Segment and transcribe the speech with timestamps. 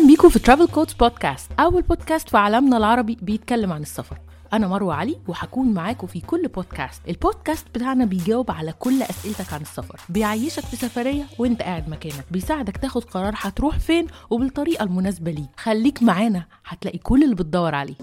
[0.00, 4.18] أهلا بيكم في ترافل كودز بودكاست أول بودكاست في عالمنا العربي بيتكلم عن السفر.
[4.52, 9.60] أنا مروة علي وهكون معاكم في كل بودكاست البودكاست بتاعنا بيجاوب على كل أسئلتك عن
[9.60, 10.00] السفر.
[10.08, 12.24] بيعيشك في سفرية وأنت قاعد مكانك.
[12.30, 15.48] بيساعدك تاخد قرار هتروح فين وبالطريقة المناسبة ليك.
[15.56, 17.94] خليك معانا هتلاقي كل اللي بتدور عليه.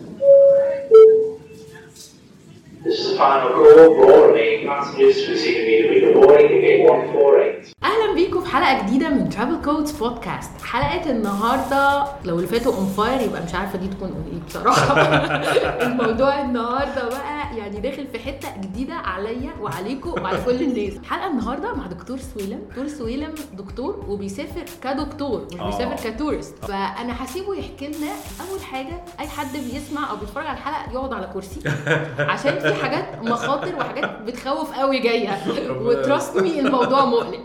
[2.83, 3.95] This is the final call.
[3.95, 7.73] For all remaining passengers receiving immediately boarding gate 148.
[7.83, 12.85] أهلا بيكم في حلقة جديدة من Travel Codes podcast حلقة النهارده لو اللي فاتوا on
[12.85, 14.93] fire يبقى مش عارفة دي تكون إيه بصراحة.
[15.87, 20.93] الموضوع النهارده بقى يعني داخل في حتة جديدة عليا وعليكم وعلى كل الناس.
[20.97, 22.59] الحلقة النهارده مع دكتور سويلم.
[22.69, 26.65] دكتور سويلم دكتور وبيسافر كدكتور مش بيسافر ك tourist.
[26.65, 28.11] فأنا هسيبه يحكي لنا
[28.49, 31.59] أول حاجة أي حد بيسمع أو بيتفرج على الحلقة يقعد على كرسي
[32.33, 35.37] عشان في حاجات مخاطر وحاجات بتخوف قوي جاية.
[35.69, 37.39] و trust me الموضوع مقلق.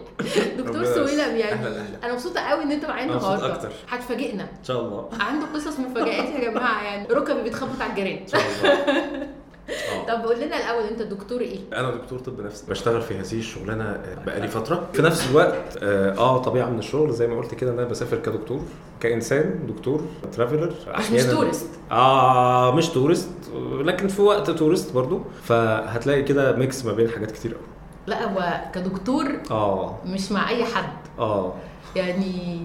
[0.59, 1.67] دكتور سويلم يعني.
[2.05, 3.69] أنا مبسوطة قوي إن أنت معايا النهارده.
[3.89, 4.43] هتفاجئنا.
[4.43, 5.09] إن شاء الله.
[5.21, 8.17] عنده قصص مفاجآت يا جماعة يعني ركبي بتخبط على الجيران.
[8.19, 9.29] إن شاء الله.
[10.09, 12.65] طب قول لنا الأول أنت دكتور إيه؟ أنا دكتور طب نفسي.
[12.69, 14.89] بشتغل في هذه الشغلانة بقالي فترة.
[14.93, 18.17] في نفس الوقت آه آه، طبيعة من الشغل زي ما قلت كده إن أنا بسافر
[18.19, 18.61] كدكتور
[19.01, 23.31] كإنسان دكتور traveler بس مش tourist آه مش tourist
[23.81, 25.21] لكن في وقت tourist برضو.
[25.43, 27.63] فهتلاقي كده mix ما بين حاجات كتير قوي
[28.07, 29.99] لا هو كدكتور آه.
[30.07, 30.93] مش مع أي حد.
[31.19, 31.55] آه.
[31.97, 32.65] يعني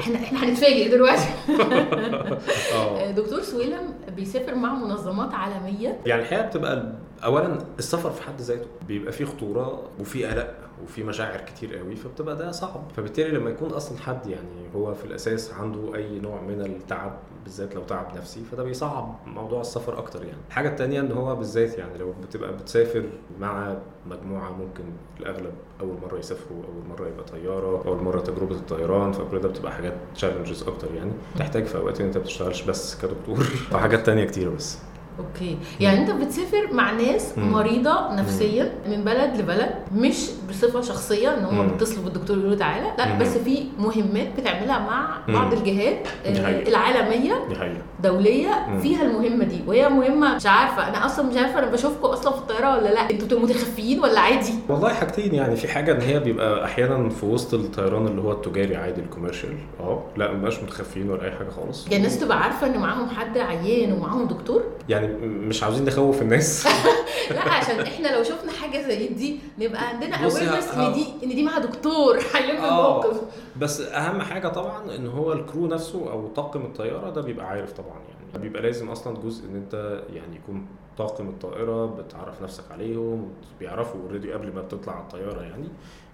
[0.00, 1.28] إحنا إحنا هنتفاجئ دلوقتي.
[2.74, 3.10] آه.
[3.10, 6.00] دكتور سويلم بيسافر مع منظمات عالمية.
[6.06, 6.92] يعني الحقيقة بتبقى
[7.24, 10.54] اولا السفر في حد ذاته بيبقى فيه خطورة وفيه قلق.
[10.84, 12.82] وفيه مشاعر كتير قوي فبتبقى ده صعب.
[12.96, 17.74] فبالتالي لما يكون أصلا حد يعني هو في الأساس عنده أي نوع من التعب بالذات
[17.74, 20.38] لو تعب نفسي فده بيصعب موضوع السفر أكتر يعني.
[20.48, 23.04] الحاجة التانية إن هو بالذات يعني لو بتبقى بتسافر
[23.40, 24.84] مع مجموعة ممكن
[25.20, 29.72] الأغلب أول مرة يسافروا أول مرة يبقى طيارة أول مرة تجربة الطيران فكل ده بتبقى
[29.72, 31.12] حاجات challenges أكتر يعني.
[31.38, 33.46] تحتاج في أوقات إن أنت ما بتشتغلش بس كدكتور.
[33.72, 34.78] وحاجات تانية كتير بس.
[35.18, 37.52] okay يعني أنت بتسافر مع ناس مم.
[37.52, 40.16] مريضة نفسيا من بلد لبلد مش
[40.50, 41.68] بصفة شخصية إن هم.
[41.68, 43.18] بيتصلوا بالدكتور يقولوا تعالى لأ مم.
[43.18, 45.18] بس في مهمات بتعملها مع.
[45.28, 46.68] بعض الجهات دي آه، حقيقة.
[46.68, 48.78] العالمية دي حقيقة دولية.
[48.82, 52.38] فيها المهمة دي وهي مهمة مش عارفة أنا أصلا مش عارفة أنا بشوفكم أصلا في
[52.38, 56.20] الطيارة ولا لأ؟ أنتوا بتبقوا متخفيين ولا عادي؟ والله حاجتين يعني في حاجة إن هي
[56.20, 60.62] بيبقى أحيانا في وسط الطيران اللي هو التجاري عادي ال commercial آه لأ ما بقاش
[60.62, 61.84] متخفيين ولا أي حاجة خالص.
[61.84, 66.66] يعني الناس تبقى عارفة إن معاهم حد عيان ومعاهم دكتور؟ يعني مش عاوزين نخوف الناس.
[67.30, 71.42] لأ عشان إحنا لو شفنا حاجة زي دي نبقى عندنا awareness إن دي إن دي
[71.42, 73.20] معاها دكتور هيلم الموقف
[73.56, 77.72] بس أهم حاجة طبعا إن هو ال crew نفسه أو طاقم الطيارة ده بيبقى عارف
[77.72, 77.95] طبعا.
[78.08, 78.42] يعني.
[78.42, 80.66] بيبقى لازم أصلا جزء إن أنت يعني يكون
[80.98, 83.28] طاقم الطائرة بتعرف نفسك عليهم
[83.60, 85.68] بيعرفوا already قبل ما بتطلع على الطيارة يعني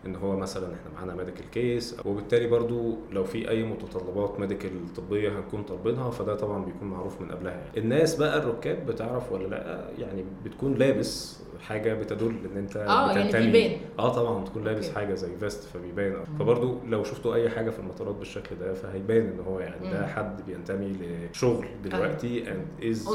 [0.07, 5.39] إن هو مثلا إحنا معانا medical case وبالتالي برضو لو في أي متطلبات medical طبية
[5.39, 7.65] هنكون طالبينها فده طبعا بيكون معروف من قبلها يعني.
[7.79, 13.51] الناس بقى الركاب بتعرف ولا لأ؟ يعني بتكون لابس حاجة بتدل إن أنت آه يعني
[13.51, 14.91] بيبان آه طبعا بتكون لابس.
[14.91, 16.25] حاجة زي vest فبيبان.
[16.39, 20.07] فبرضو لو شفتوا أي حاجة في المطارات بالشكل ده فهيبان إن هو يعني ده.
[20.07, 20.93] حد بينتمي
[21.33, 23.13] لشغل دلوقتي and is on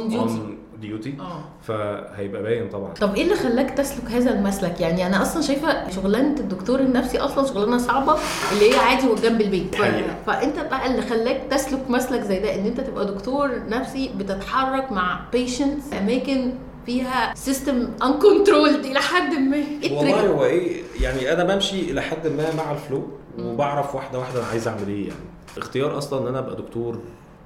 [0.84, 1.44] duty آه.
[1.64, 2.94] فهيبقى باين طبعا.
[2.94, 7.48] طب إيه اللي خلاك تسلك هذا المسلك؟ يعني أنا أصلا شايفة شغلانة الدكتور النفسي أصلا
[7.48, 8.16] شغلانة صعبة
[8.54, 9.76] اللي هي عادي وجنب البيت.
[9.76, 9.82] ف...
[10.28, 15.20] فأنت بقى اللي خلاك تسلك مسلك زي ده إن أنت تبقى دكتور نفسي بتتحرك مع
[15.32, 16.54] patients أماكن
[16.86, 19.56] فيها system uncontrolled إلى حد ما.
[19.56, 23.08] إيه والله؟ هو إيه يعني أنا بمشي إلى حد ما مع ال flow
[23.40, 25.20] وبعرف واحدة واحدة أنا عايز أعمل إيه يعني.
[25.58, 27.00] اختيار أصلا إن أنا أبقى دكتور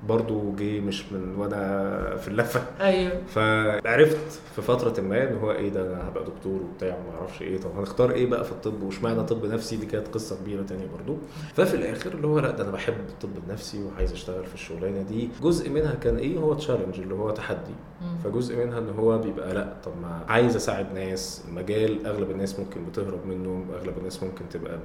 [0.07, 2.61] برضو جه مش من وأنا في اللفة.
[2.81, 3.21] أيوه.
[3.27, 7.57] فعرفت في فترة ما إن هو إيه ده أنا هبقى دكتور وبتاع وما أعرفش إيه
[7.57, 11.17] طب هنختار إيه بقى في الطب؟ واشمعنى طب نفسي؟ دي كانت قصة كبيرة تانية برضو.
[11.53, 15.29] ففي الآخر اللي هو لأ ده أنا بحب الطب النفسي وعايز أشتغل في الشغلانة دي.
[15.41, 17.75] جزء منها كان إيه؟ هو تشالنج اللي هو تحدي.
[18.23, 21.43] فجزء منها إن هو بيبقى لأ طب ما عايز أساعد ناس.
[21.51, 24.79] مجال أغلب الناس ممكن بتهرب منه أغلب الناس ممكن تبقى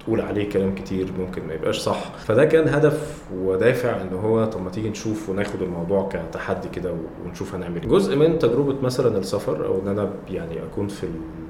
[0.00, 2.10] بتقول عليه كلام كتير ممكن ما يبقاش صح.
[2.18, 6.94] فده كان هدف ودافع إن هو طب ما تيجي نشوف وناخد الموضوع كتحدي كده
[7.26, 7.88] ونشوف هنعمل إيه.
[7.88, 11.06] جزء من تجربة مثلا السفر أو إن أنا يعني أكون في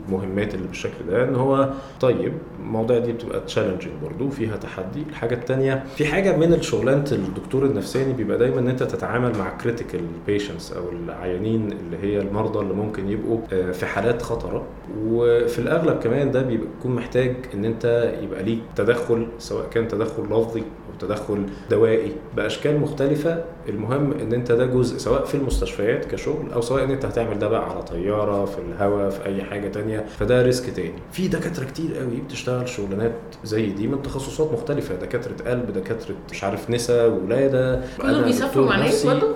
[0.09, 1.71] المهمات اللي بالشكل ده إن هو
[2.01, 5.03] طيب المواضيع دي بتبقى challenging برضه فيها تحدي.
[5.11, 10.01] الحاجة الثانية في حاجة من الشغلانه الدكتور النفساني بيبقى دايما إن أنت تتعامل مع critical
[10.27, 14.67] patients أو العيانين اللي هي المرضى اللي ممكن يبقوا آه، في حالات خطرة.
[15.07, 20.63] وفي الأغلب كمان ده بيكون محتاج إن أنت يبقى ليك تدخل سواء كان تدخل لفظي
[21.01, 23.45] تدخل دوائي بأشكال مختلفة.
[23.69, 27.49] المهم إن أنت ده جزء سواء في المستشفيات كشغل أو سواء إن أنت هتعمل ده
[27.49, 30.93] بقى على طيارة في الهواء في أي حاجة تانية فده risk تاني.
[31.13, 33.13] في دكاترة كتير قوي بتشتغل شغلانات
[33.45, 37.81] زي دي من تخصصات مختلفة دكاترة قلب دكاترة مش عارف نساء ولادة.
[38.03, 38.77] كلهم بيسافروا مع؟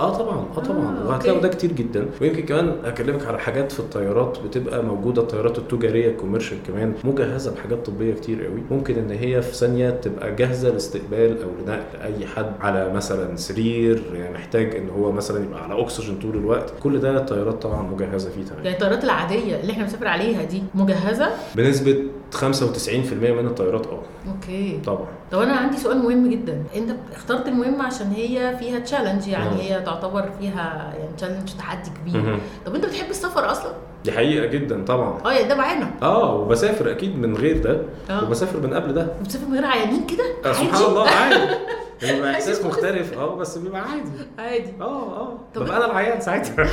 [0.01, 0.99] آه طبعا آه طبعا.
[1.05, 1.41] آه، وهتلاقوا.
[1.41, 2.07] ده كتير جدا.
[2.21, 7.55] ويمكن كمان أكلمك على حاجات في الطيارات بتبقى موجودة الطيارات التجارية ال commercial كمان مجهزة
[7.55, 8.63] بحاجات طبية كتير قوي.
[8.71, 14.03] ممكن إن هي في ثانية تبقى جاهزة لاستقبال أو لنقل أي حد على مثلا سرير
[14.15, 16.73] يعني محتاج إن هو مثلا يبقى على أكسجين طول الوقت.
[16.83, 20.63] كل ده الطيارات طبعا مجهزة فيه تمام يعني الطيارات العادية اللي إحنا بنسافر عليها دي
[20.75, 22.03] مجهزة؟ بنسبة
[22.35, 24.03] 95% من الطيارات آه.
[24.35, 24.81] okay.
[24.87, 25.07] طبعا.
[25.33, 26.63] طب أنا عندي سؤال مهم جدا.
[26.77, 29.57] أنت اخترت المهمة عشان هي فيها challenge يعني مم.
[29.57, 32.23] هي تعتبر فيها يعني challenge تحدي كبير.
[32.23, 32.39] مهم.
[32.67, 33.73] طب أنت بتحب السفر أصلا؟
[34.05, 35.21] دي حقيقة جدا طبعا.
[35.25, 35.91] آه يعني ده معانا.
[36.03, 37.83] آه وبسافر أكيد من غير ده.
[38.11, 38.25] آه.
[38.25, 39.07] وبسافر من قبل ده.
[39.25, 41.55] بتسافر من غير عيانين كده؟ آه،؟ سبحان الله عادي.
[42.03, 42.65] بيبقى إحساس.
[42.65, 43.19] مختلف.
[43.19, 44.11] آه بس بيبقى عادي.
[44.39, 44.73] عادي.
[44.81, 45.39] آه آه.
[45.55, 46.57] طب- ببقى أنا العيان ساعتها.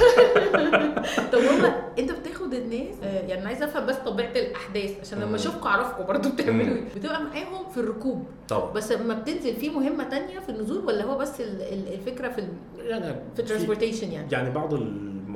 [1.33, 5.35] طب هما أنت بتاخد الناس آه، يعني أنا عايزة أفهم بس طبيعة الأحداث عشان لما.
[5.35, 6.75] اشوفكم اعرفكم برضو بتعملوا.
[6.75, 6.83] إيه.
[6.95, 8.25] بتبقى معاهم في الركوب.
[8.49, 8.71] طبعا.
[8.71, 12.39] بس لما بتنزل في مهمة تانية في النزول ولا هو بس ال- ال- الفكرة في
[12.39, 14.73] ال- في الترانسبورتيشن يعني؟ يعني بعض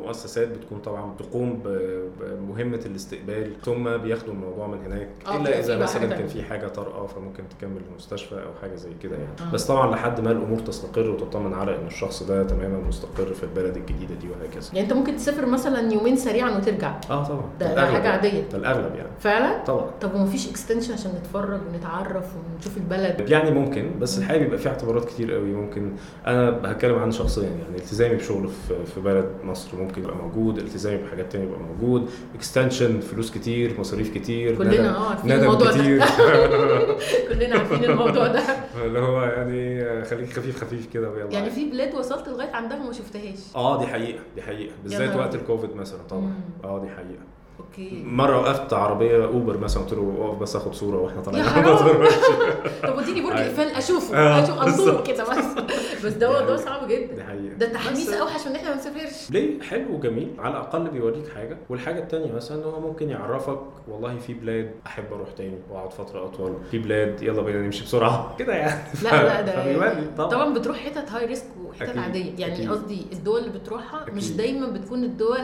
[0.10, 5.78] المؤسسات بتكون طبعا بتقوم ب- بمهمة الاستقبال ثم بياخدوا الموضوع من هناك آه، إلا إذا
[5.78, 6.28] مثلا كان.
[6.28, 9.50] في حاجة طارئة فممكن تكمل المستشفى أو حاجة زي كده يعني.
[9.50, 9.54] آه.
[9.54, 13.78] بس طبعا لحد ما الأمور تستقر وتطمن على إن الشخص ده تماما مستقر في البلد
[13.78, 14.70] الجديدة دي وهكذا.
[14.74, 16.96] يعني أنت ممكن تسافر مثلا يومين سريعا وترجع.
[17.10, 17.46] آه طبعا.
[17.60, 18.08] ده- ده حاجة يعني.
[18.08, 18.42] عادية.
[18.52, 19.10] ده الأغلب يعني.
[19.20, 19.86] فعلا؟ طبعا.
[20.02, 22.26] طب ومفيش extension عشان نتفرج ونتعرف
[22.56, 25.54] ونشوف البلد؟ يعني ممكن بس الحقيقة بيبقى في اعتبارات كتير قوي.
[25.54, 25.92] ممكن
[26.28, 28.50] أنا هتكلم عن شخصيا يعني التزامي بشغل
[28.96, 29.78] في بلد مصر.
[29.78, 34.86] ممكن يبقى موجود التزامي بحاجات تانية يبقى موجود extension فلوس كتير مصاريف كتير كلنا ندم-
[34.86, 35.98] آه عارفين الموضوع كتير.
[35.98, 36.06] ده
[37.30, 38.40] كلنا عارفين الموضوع ده.
[38.86, 41.32] اللي هو يعني خليك خفيف خفيف كده ويلا.
[41.32, 43.40] يعني في بلاد وصلت لغاية عندها وما شفتهاش.
[43.56, 45.36] آه دي حقيقة دي حقيقة بالذات وقت.
[45.36, 46.34] الكوفيد مثلا طبعا.
[46.64, 47.24] آه دي حقيقة.
[47.60, 48.04] أوكي.
[48.06, 51.46] مرة وقفت عربية أوبر مثلا قلت له أقف بس آخد صورة وإحنا طالعين.
[52.84, 53.50] طب اديني برج أيوة.
[53.50, 55.02] اقفال أشوفه آه، أشوف انظره.
[55.04, 55.46] كده بس.
[56.06, 56.66] بس ده موضوع حقيقة.
[56.66, 57.26] صعب جدا.
[57.58, 59.32] ده التحميس بس- أوحش من إن إحنا ما نسافرش.
[59.32, 61.58] ليه؟ حلو وجميل على الأقل بيوريك حاجة.
[61.70, 66.54] والحاجة التانية مثلا هو ممكن يعرفك والله في بلاد أحب أروح تاني وأقعد فترة أطول.
[66.72, 68.36] في بلاد يلا بينا نمشي بسرعة.
[68.40, 68.82] كده يعني.
[69.04, 70.30] لا لا ده طبعا.
[70.30, 72.32] طبعا بتروح حتت high risk وحتت عادية.
[72.40, 72.68] يعني.
[72.68, 74.32] قصدي الدول اللي بتروحها مش.
[74.32, 75.38] دايما بتكون الدول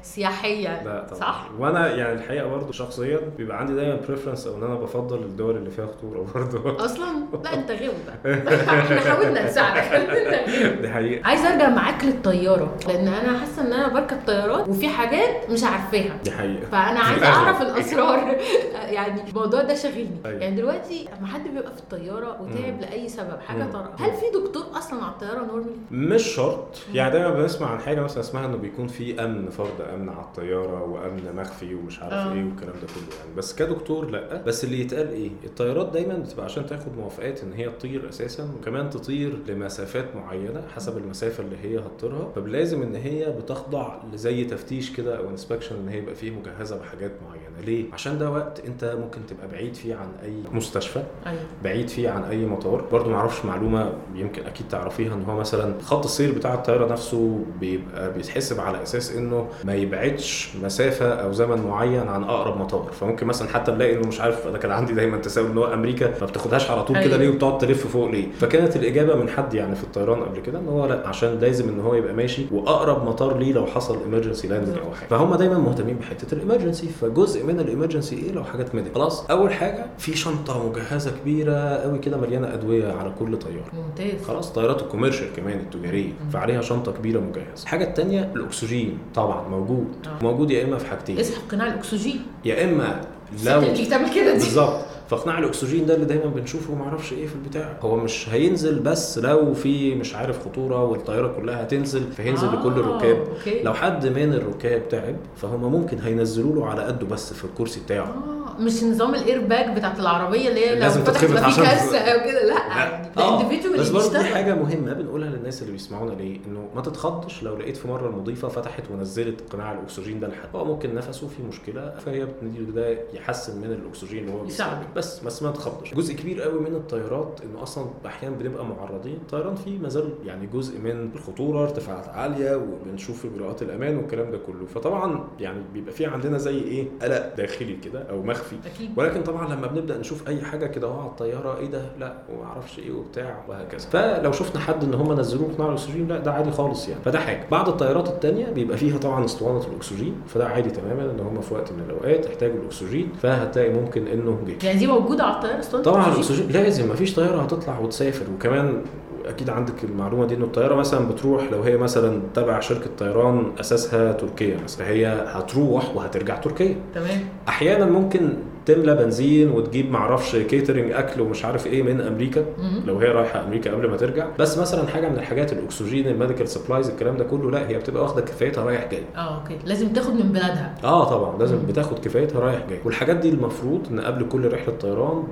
[0.00, 0.82] السياحية.
[0.84, 1.18] لا طبعا.
[1.24, 1.48] صح.
[1.58, 5.70] وأنا يعني الحقيقة برضه شخصيا بيبقى عندي دايما preference أو إن أنا بفضل الدول اللي
[5.70, 7.06] فيها خطورة برضه أصلا؟
[7.44, 8.38] لا أنت غاوي بقى.
[8.80, 10.08] إحنا حاولنا نساعدك.
[10.82, 11.26] دي حقيقة.
[11.28, 16.16] عايزه أرجع معاك للطيارة لأن أنا حاسة إن أنا بركب طيارات وفي حاجات مش عارفاها.
[16.24, 16.66] دي حقيقة.
[16.72, 17.26] فأنا عايزة.
[17.26, 18.36] أعرف الأسرار.
[18.74, 20.08] يعني الموضوع ده شاغلني.
[20.26, 20.40] أيوة.
[20.40, 22.80] يعني دلوقتي لما حد بيبقى في الطيارة وتعب.
[22.80, 23.64] لأي سبب حاجة.
[23.72, 26.66] طارئة هل في دكتور أصلا على الطيارة normally مش شرط.
[26.94, 30.82] يعني دايما بنسمع عن حاجة مثلا اسمها إنه بيكون في أمن فرد أمن على الطيارة
[30.82, 32.32] وأمن مخفي ومش عارف آه.
[32.32, 33.34] إيه والكلام ده كله يعني.
[33.36, 34.42] بس كدكتور لأ.
[34.42, 38.90] بس اللي يتقال إيه؟ الطيارات دايما بتبقى عشان تاخد موافقات إن هي تطير أساسا وكمان
[38.90, 42.32] تطير لمسافات معينة حسب المسافة اللي هي هتطيرها.
[42.34, 47.12] فلازم إن هي بتخضع لزي تفتيش كده أو انسبكشن إن هي يبقى فيه مجهزة بحاجات
[47.28, 47.60] معينة.
[47.66, 51.40] ليه؟ عشان ده وقت أنت ممكن تبقى بعيد فيه عن أي مستشفى أيوه.
[51.64, 52.80] بعيد فيه عن أي مطار.
[52.92, 57.44] برضو ما أعرفش معلومة يمكن أكيد تعرفيها إن هو مثلا خط السير بتاع الطيارة نفسه
[57.60, 62.88] بيبقى بيتحسب على أساس إنه ما يبعدش مسافة أو زمن معين عن أقرب مطار.
[62.92, 66.14] فممكن مثلا حتى نلاقي إنه مش عارف أنا كان عندي دايما تساؤل إن هو أمريكا
[66.20, 67.16] ما بتاخدهاش على طول كده أيوة.
[67.16, 70.68] ليه وبتقعد تلف فوق ليه؟ فكانت الإجابة من حد يعني في الطيران قبل كده إن
[70.68, 74.76] هو لأ عشان لازم إن هو يبقى ماشي وأقرب مطار ليه لو حصل emergency landing
[74.78, 75.08] أو حاجة.
[75.08, 79.30] فهم دايما مهتمين بحتة ال emergency فجزء من ال emergency إيه؟ لو حاجات medical خلاص
[79.30, 84.22] أول حاجة في شنطة مجهزة كبيرة قوي كده مليانة أدوية على كل طياره ممتاز.
[84.26, 86.12] خلاص طيارات ال commercial كمان التجارية.
[86.32, 87.62] فعليها شنطة كبيرة مجهزة.
[87.62, 88.98] الحاجة الثانية الأكسجين.
[89.14, 89.86] طبعا موجود.
[90.06, 90.24] آه.
[90.24, 91.18] موجود يا إما في حاجتين.
[91.18, 92.26] اسحب قناع الأكسجين.
[92.44, 93.00] يا إما
[93.44, 94.38] لو بتعمل كده دي.
[94.38, 94.84] بالظبط.
[95.08, 99.18] فقناع الأكسجين ده اللي دايما بنشوفه وما أعرفش إيه في البتاع هو مش هينزل بس
[99.18, 103.62] لو في مش عارف خطورة والطيارة كلها هتنزل فهينزل آه، لكل الركاب okay.
[103.62, 108.04] لو حد من الركاب تعب فهم ممكن هينزلوا له على قده بس في الكرسي بتاعه
[108.06, 111.46] آه مش نظام ال air bag بتاعت العربية اللي هي لو فتحت تتخبط يبقى في
[111.46, 113.22] عشان- كارثة أو كده لا لا.
[113.22, 113.42] آه،
[113.78, 114.24] بس برضه دي.
[114.24, 118.48] حاجة مهمة بنقولها للناس اللي بيسمعونا ليه إنه ما تتخضش لو لقيت في مرة المضيفة
[118.48, 123.58] فتحت ونزلت قناع الأكسجين ده لحد هو ممكن نفسه فيه مشكلة فهي بتديله ده يحسن
[123.60, 124.44] من الأكسجين اللي هو.
[124.44, 124.86] بيستخدمه.
[125.04, 129.14] بس بس ما تخضش جزء كبير قوي من الطيارات إنه أصلا أحيانا بنبقى معرضين.
[129.14, 134.66] الطيران فيه مازال يعني جزء من الخطورة ارتفاعات عالية وبنشوف إجراءات الأمان والكلام ده كله.
[134.74, 138.56] فطبعا يعني بيبقى في عندنا زي إيه؟ قلق داخلي كده أو مخفي.
[138.74, 138.90] أكيد.
[138.96, 142.78] ولكن طبعا لما بنبدأ نشوف أي حاجة كده على الطيارة إيه ده؟ لا وما أعرفش
[142.78, 143.88] إيه وبتاع وهكذا.
[143.88, 147.00] فلو شفنا حد إن هم نزلوه قناع الأكسجين لا ده عادي خالص يعني.
[147.04, 147.46] فده حاجة.
[147.50, 151.72] بعض الطيارات التانية بيبقى فيها طبعا اسطوانة الأكسجين فده عادي تماما إن هم في وقت
[151.72, 154.66] من الأوقات احتاجوا الأكسجين فهتلاقي ممكن إنه جه.
[154.66, 158.24] يعني دي موجودة على الطيارة اسطوانه طبعا؟ الاكسجين لازم مفيش طيارة هتطلع وتسافر.
[158.34, 158.82] وكمان
[159.26, 164.12] أكيد عندك المعلومة دي ان الطيارة مثلا بتروح لو هي مثلا تبع شركة طيران أساسها
[164.12, 166.76] تركيا مثلا فهي هتروح وهترجع تركيا.
[166.94, 167.20] تمام.
[167.48, 168.28] أحيانا ممكن
[168.66, 172.44] تملى بنزين وتجيب معرفش catering أكل ومش عارف إيه من أمريكا.
[172.86, 174.26] لو هي رايحة أمريكا قبل ما ترجع.
[174.38, 178.02] بس مثلا حاجة من الحاجات الأكسجين ال medical supplies الكلام ده كله لا هي بتبقى
[178.02, 179.02] واخدة كفايتها رايح جاي.
[179.16, 179.58] آه okay.
[179.66, 181.38] لازم تاخد من بلادها آه طبعا.
[181.38, 181.58] لازم.
[181.68, 182.78] بتاخد كفايتها رايح جاي.
[182.84, 185.22] والحاجات دي المفروض إن قبل كل رحلة طيران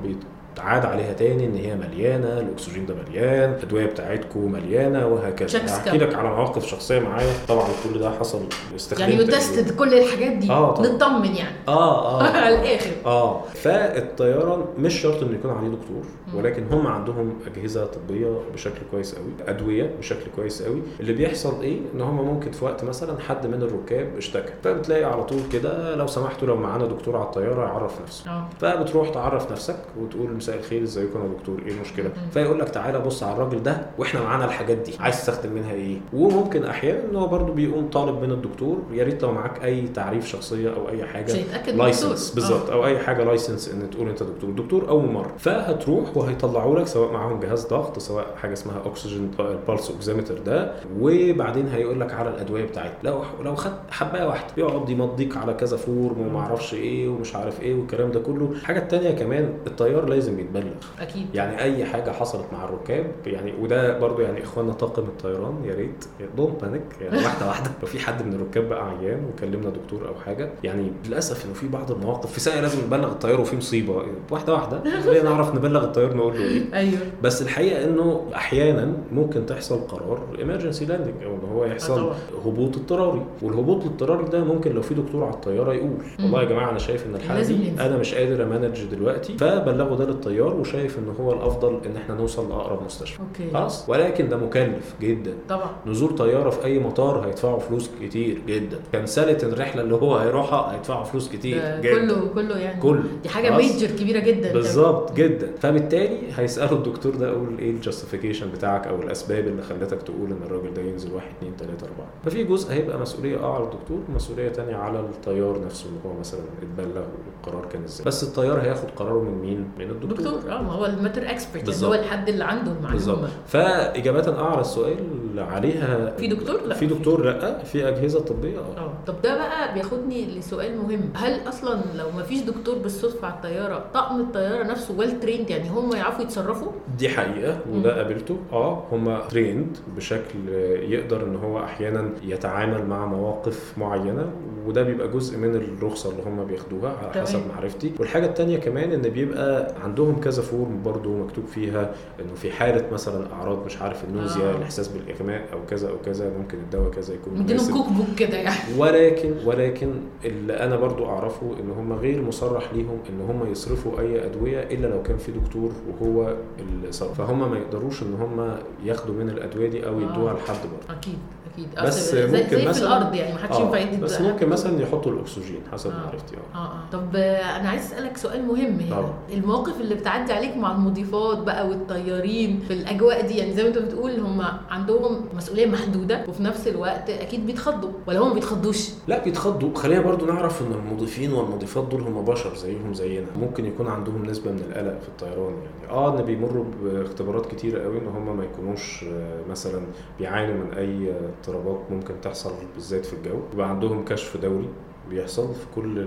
[0.54, 5.59] بيتعاد عليها تاني إن هي مليانة الأكسجين ده مليان الأدوية بتاعتكم مليانة وهكذا.
[5.66, 7.32] هحكي كام؟ لك على مواقف شخصية معايا.
[7.49, 8.40] طبعا كل ده حصل
[8.76, 10.88] استخدمت يعني يتستد كل الحاجات دي آه، طبعا.
[10.88, 11.56] نطمن يعني.
[11.68, 12.90] آه آه على الآخر.
[13.06, 13.42] آه.
[13.54, 16.02] فالطيران مش شرط إنه يكون عليه دكتور
[16.35, 20.82] ولكن هم عندهم أجهزة طبية بشكل كويس قوي أدوية بشكل كويس قوي.
[21.00, 24.52] اللي بيحصل إيه؟ إن هم ممكن في وقت مثلا حد من الركاب اشتكى.
[24.64, 28.30] فبتلاقي على طول كده لو سمحتوا لو معانا دكتور على الطيارة يعرف نفسه.
[28.30, 28.49] آه.
[28.61, 32.11] فبتروح تعرف نفسك وتقول مساء الخير ازيكم يا دكتور؟ إيه المشكلة.
[32.32, 35.96] فيقول لك تعالى بص على الراجل ده وإحنا معانا الحاجات دي عايز تستخدم منها إيه؟
[36.12, 40.26] وممكن أحيانا ان هو برضه بيقوم طالب من الدكتور يا ريت لو معاك اي تعريف
[40.26, 41.32] شخصية أو اي حاجة
[41.73, 42.34] license الدكتور.
[42.58, 44.50] بالظبط أو اي حاجة license ان تقول انت دكتور.
[44.50, 49.49] دكتور أو ممرض فهتروح وهيطلعوا لك سواء معاهم جهاز ضغط سواء حاجة اسمها اوكسجين ال
[49.49, 54.88] pulse oximeter ده وبعدين هيقول لك على الأدوية بتاعتك لو لو خدت حباية واحدة يقعد
[54.88, 58.49] يمضيك على كذا form وما أعرفش إيه ومش عارف إيه والكلام ده كله.
[58.52, 60.62] الحاجة التانية كمان الطيار لازم يتبلغ.
[61.01, 61.27] آه أكيد.
[61.35, 66.05] يعني أي حاجة حصلت مع الركاب يعني وده برضو يعني اخواننا طاقم الطيران يا ريت.
[66.37, 67.71] don't panic يعني واحدة واحدة.
[67.83, 70.51] لو في حد من الركاب بقى عيان وكلمنا دكتور أو حاجة.
[70.65, 74.03] يعني للأسف إنه في بعض المواقف في ساعه لازم نبلغ الطيار وفي مصيبة.
[74.31, 74.83] واحدة واحدة.
[75.07, 76.62] خلينا نعرف نبلغ الطيار نقول له إيه.
[76.75, 76.99] أيوه.
[77.23, 82.15] بس الحقيقة إنه أحيانا ممكن تحصل قرار emergency landing أو إن هو آه يحصل طبعا.
[82.47, 83.23] هبوط اضطراري.
[83.43, 85.91] والهبوط الاضطراري ده ممكن لو في دكتور على الطيارة يقول.
[86.23, 87.73] والله يا جماعة أنا شايف إن الحالة لازم دي.
[87.81, 89.39] أنا مش قادر أ manage دلوقتي.
[89.39, 93.21] فبلغوا ده للطيار وشايف إن هو الأفضل إن إحنا نوصل لأقرب مستشفى.
[93.21, 93.50] okay.
[93.50, 93.88] خلاص.
[93.88, 95.35] ولكن ده مكلف جدا.
[95.49, 95.71] طبعا.
[95.87, 98.79] نزول طيارة في أي مطار هيدفعوا فلوس كتير جدا.
[98.93, 101.81] كنسله الرحلة اللي هو هيروحها هيدفعوا فلوس كتير جدا.
[102.07, 102.81] كله كله يعني.
[102.81, 103.02] كله.
[103.23, 103.61] دي حاجة خلاص.
[103.73, 104.52] major كبيرة جدا.
[104.52, 105.52] بالظبط جدا.
[105.61, 110.41] فبالتالي هيسألوا الدكتور ده أقول إيه ال justification بتاعك أو الأسباب اللي خلتك تقول إن
[110.47, 114.49] الراجل ده ينزل 1 2 3 4 ففي جزء هيبقى مسؤولية آه على الدكتور ومسؤوليه
[114.49, 117.02] تانية على الطيار نفسه إن هو مثلا اتبلغ
[117.45, 118.07] والقرار كان إزاي.
[118.07, 120.12] بس الطيار هياخد قراره من مين؟ من الدكتور.
[120.12, 121.95] دكتور آه ما هو ال matter expert يعني بالظبط.
[121.95, 123.16] هو الحد اللي عنده بالظبط.
[123.19, 124.97] المعلومه فإجابة آه على السؤال
[125.38, 126.75] عليها في دكتور؟ لا.
[126.75, 128.59] في دكتور لا في أجهزة طبية.
[128.59, 128.92] آه.
[129.07, 131.00] طب ده بقى بياخدني لسؤال مهم.
[131.14, 135.69] هل أصلا لو ما فيش دكتور بالصدفة على الطيارة طقم الطيارة نفسه well trained يعني
[135.69, 138.37] هم يعرفوا يتصرفوا؟ دي حقيقة وده قابلته.
[138.52, 140.49] آه هم trained بشكل
[140.88, 144.26] يقدر إن هو أحيانا يتعامل مع مواقف معينة
[144.66, 147.21] وده بيبقى جزء من الرخصة اللي هم بياخدوها على.
[147.23, 147.92] حسب معرفتي.
[147.99, 153.32] والحاجة التانية كمان إن بيبقى عندهم كذا form برضو مكتوب فيها إنه في حالة مثلا
[153.32, 154.56] أعراض مش عارف ال nausea آه.
[154.56, 157.73] الإحساس بالإغماء أو كذا أو كذا ممكن الدواء كذا يكون مدينهم.
[157.73, 159.92] cookbook كده يعني ولكن ولكن
[160.25, 164.87] اللي أنا برضو أعرفه إن هم غير مصرح ليهم إن هم يصرفوا أي أدوية إلا
[164.87, 169.68] لو كان في دكتور وهو اللي صرف فهم ما يقدروش إن هم ياخدوا من الأدوية
[169.68, 170.37] دي أو يدوها آه.
[170.37, 171.18] لحد برضه أكيد
[171.52, 171.68] أكيد.
[171.87, 174.82] بس زي, ممكن زي في مثلاً- الأرض يعني ما حدش ينفع يدي بس ممكن مثلا
[174.82, 175.97] يحطوا الأكسجين حسب آه.
[175.97, 176.82] معرفتي آه آه آه.
[176.92, 178.97] طب آه، أنا عايز أسألك سؤال مهم هنا.
[178.97, 179.12] طبعا.
[179.32, 183.78] المواقف اللي بتعدي عليك مع المضيفات بقى والطيارين في الأجواء دي يعني زي ما أنت
[183.78, 189.25] بتقول هم عندهم مسؤولية محدودة وفي نفس الوقت أكيد بيتخضوا ولا هم ما بيتخضوش؟ لا
[189.25, 189.75] بيتخضوا.
[189.75, 193.26] خلينا برضو نعرف إن المضيفين والمضيفات دول هم بشر زيهم زينا.
[193.40, 195.90] ممكن يكون عندهم نسبة من القلق في الطيران يعني.
[195.92, 199.82] آه إن بيمروا باختبارات كتيرة قوي إن هم ما يكونوش آه، مثلا
[200.18, 203.40] بيعانوا من أي آه، اضطرابات ممكن تحصل بالذات في الجو.
[203.52, 204.68] يبقى عندهم كشف دوري.
[205.11, 206.06] بيحصل في كل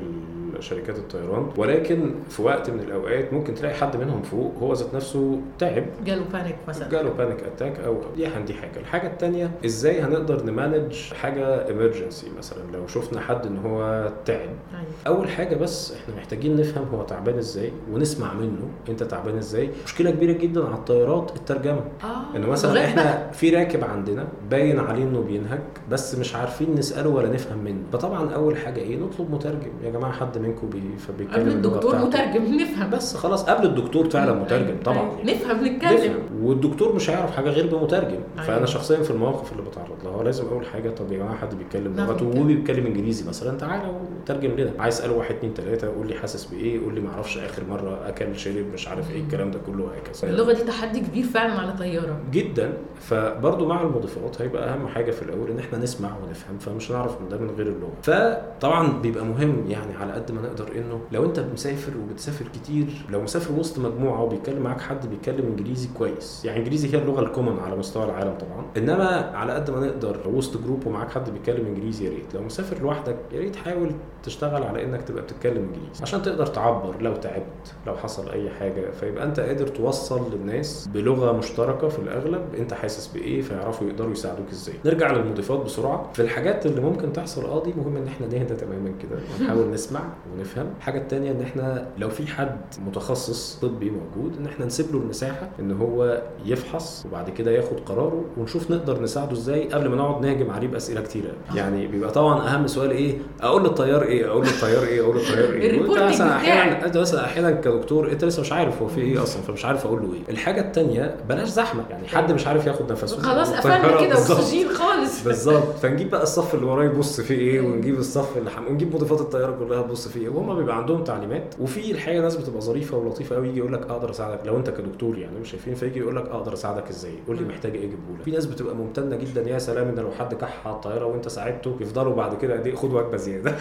[0.60, 1.50] شركات الطيران.
[1.58, 5.86] ولكن في وقت من الأوقات ممكن تلاقي حد منهم فوق هو ذات نفسه تعب.
[6.06, 6.90] جاله panic مثلا.
[6.90, 8.80] جاله panic attack أو دي دي حاجة.
[8.80, 14.40] الحاجة الثانية إزاي هنقدر ن manage حاجة emergency مثلا؟ لو شفنا حد إن هو تعب.
[14.40, 14.86] أيوة.
[15.18, 19.70] أول حاجة بس إحنا محتاجين نفهم هو تعبان إزاي ونسمع منه أنت تعبان إزاي.
[19.86, 21.82] مشكلة كبيرة جدا على الطيارات الترجمة.
[22.04, 22.36] آه.
[22.36, 22.86] إنه مثلا.
[22.86, 25.60] إحنا في راكب عندنا باين عليه إنه بينهج
[25.92, 27.82] بس مش عارفين نسأله ولا نفهم منه.
[27.94, 30.82] فطبعا أول حاجة إيه نطلب مترجم يا جماعة حد منكم بي...
[30.98, 31.96] فبيتكلم قبل الدكتور.
[31.96, 35.24] مترجم نفهم بس خلاص قبل الدكتور فعلا أيوة، مترجم طبعا أيوة.
[35.24, 36.16] نفهم نتكلم.
[36.42, 38.48] والدكتور مش هيعرف حاجة غير بمترجم أيوة.
[38.48, 41.96] فأنا شخصيا في المواقف اللي بتعرض لها لازم أول حاجة طب يا جماعة حد بيتكلم
[41.96, 42.26] لغته.
[42.42, 43.84] وبيتكلم إنجليزي مثلا تعالى
[44.22, 47.38] وترجم لنا عايز أسأله واحد اتنين تلاتة قول لي حاسس بإيه قول لي ما أعرفش
[47.38, 51.24] آخر مرة أكل شرب مش عارف إيه الكلام ده كله هكذا اللغة دي تحدي كبير
[51.24, 56.10] فعلا على طيارة جدا فبرضه مع المضيفات هيبقى أهم حاجة في الأول إن إحنا نسمع
[56.24, 60.42] ونفهم فمش هنعرف من ده من غير اللغة فطبعا بيبقى مهم يعني على قد ما
[60.42, 65.46] نقدر إنه لو أنت مسافر وبتسافر كتير لو مسافر وسط مجموعة وبيتكلم معاك حد بيتكلم
[65.46, 69.72] إنجليزي كويس يعني إنجليزي هي اللغة ال common على مستوى العالم طبعا إنما على قد
[69.72, 73.56] ما نقدر وسط group ومعاك حد بيتكلم إنجليزي يا ريت لو مسافر لوحدك يا ريت
[73.56, 73.92] حاول
[74.24, 78.92] تشتغل على إنك تبقى بتتكلم إنجليزي عشان تقدر تعبر لو تعبت لو حصل أي حاجة
[78.92, 84.50] فيبقى أنت قادر توصل للناس بلغة مشتركة في الأغلب أنت حاسس بإيه فيعرفوا يقدروا يساعدوك
[84.52, 84.76] إزاي.
[84.86, 88.92] نرجع للمضيفات بسرعة في الحاجات اللي ممكن تحصل آه دي مهم إن إحنا نهدى تماما
[89.02, 89.20] كده.
[89.42, 90.00] ونحاول نسمع
[90.38, 90.66] ونفهم.
[90.78, 92.58] الحاجة التانية إن إحنا لو في حد
[92.88, 98.26] متخصص طبي موجود إن إحنا نسيب له المساحة إن هو يفحص وبعد كده ياخد قراره
[98.38, 101.32] ونشوف نقدر نساعده إزاي قبل ما نقعد نهاجم عليه بأسئلة كتيرة.
[101.56, 105.46] يعني بيبقى طبعا أهم سؤال إيه؟ أقول للطيار إيه؟ أقول للطيار إيه؟ أقول للطيار إيه؟
[105.56, 106.86] وأنت الريبورتنج مثلا أحيانا.
[106.86, 110.02] أنت مثلا أحيانا كدكتور أنت لسه مش عارف هو في إيه أصلا فمش عارف أقول
[110.02, 110.22] له إيه.
[110.34, 111.84] الحاجة التانية بلاش زحمة.
[111.90, 113.22] يعني حد مش عارف ياخد نفسه.
[113.22, 114.14] خلاص قفلنا كده.
[114.14, 115.24] أكسجين خالص.
[115.24, 115.76] بالظبط.
[115.82, 118.68] فنجيب بقى الصف اللي وراه يبص فيه إيه ونجيب الصف اللي حم...
[118.68, 121.56] ونجيب مضيفات الطيارة كلها تبص فيه وهم بيبقى عندهم تعليمات.
[121.60, 124.40] وفي الحقيقة ناس بتبقى ظريفة ولطيفة قوي يجي يقول لك أقدر أساعدك.
[124.46, 127.72] لو أنت كدكتور يعني مش شايفين فيجي يقول لك أقدر أساعدك إزاي؟ قول لي محتاج
[127.76, 130.76] إيه؟ اجيبه لك في ناس بتبقى ممتنة جدا يا سلام إن لو حد كح على
[130.76, 133.52] الطيارة وأنت ساعدته يفضلوا بعد كده قد إيه؟ خد وجبة زيادة.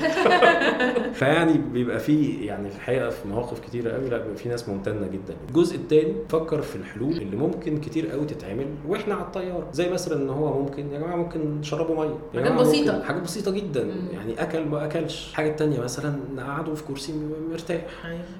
[1.12, 5.06] فيعني بيبقى في يعني في الحقيقة في مواقف كتيرة قوي لا بيبقى في ناس ممتنة
[5.06, 5.34] جدا.
[5.48, 9.66] الجزء الثاني فكر في الحلول اللي ممكن كتير قوي تتعمل وإحنا على الطيارة.
[9.72, 12.14] زي مثلا إن هو ممكن يا جماعة ممكن نشربوا مية.
[12.34, 12.52] حاجات.
[12.52, 13.88] ممكن- حاجات بسيطة جدا.
[14.12, 15.30] يعني أكل ما أكلش.
[15.30, 17.14] الحاجة الثانية مثلا نقعده في كرسي
[17.50, 17.80] مرتاح.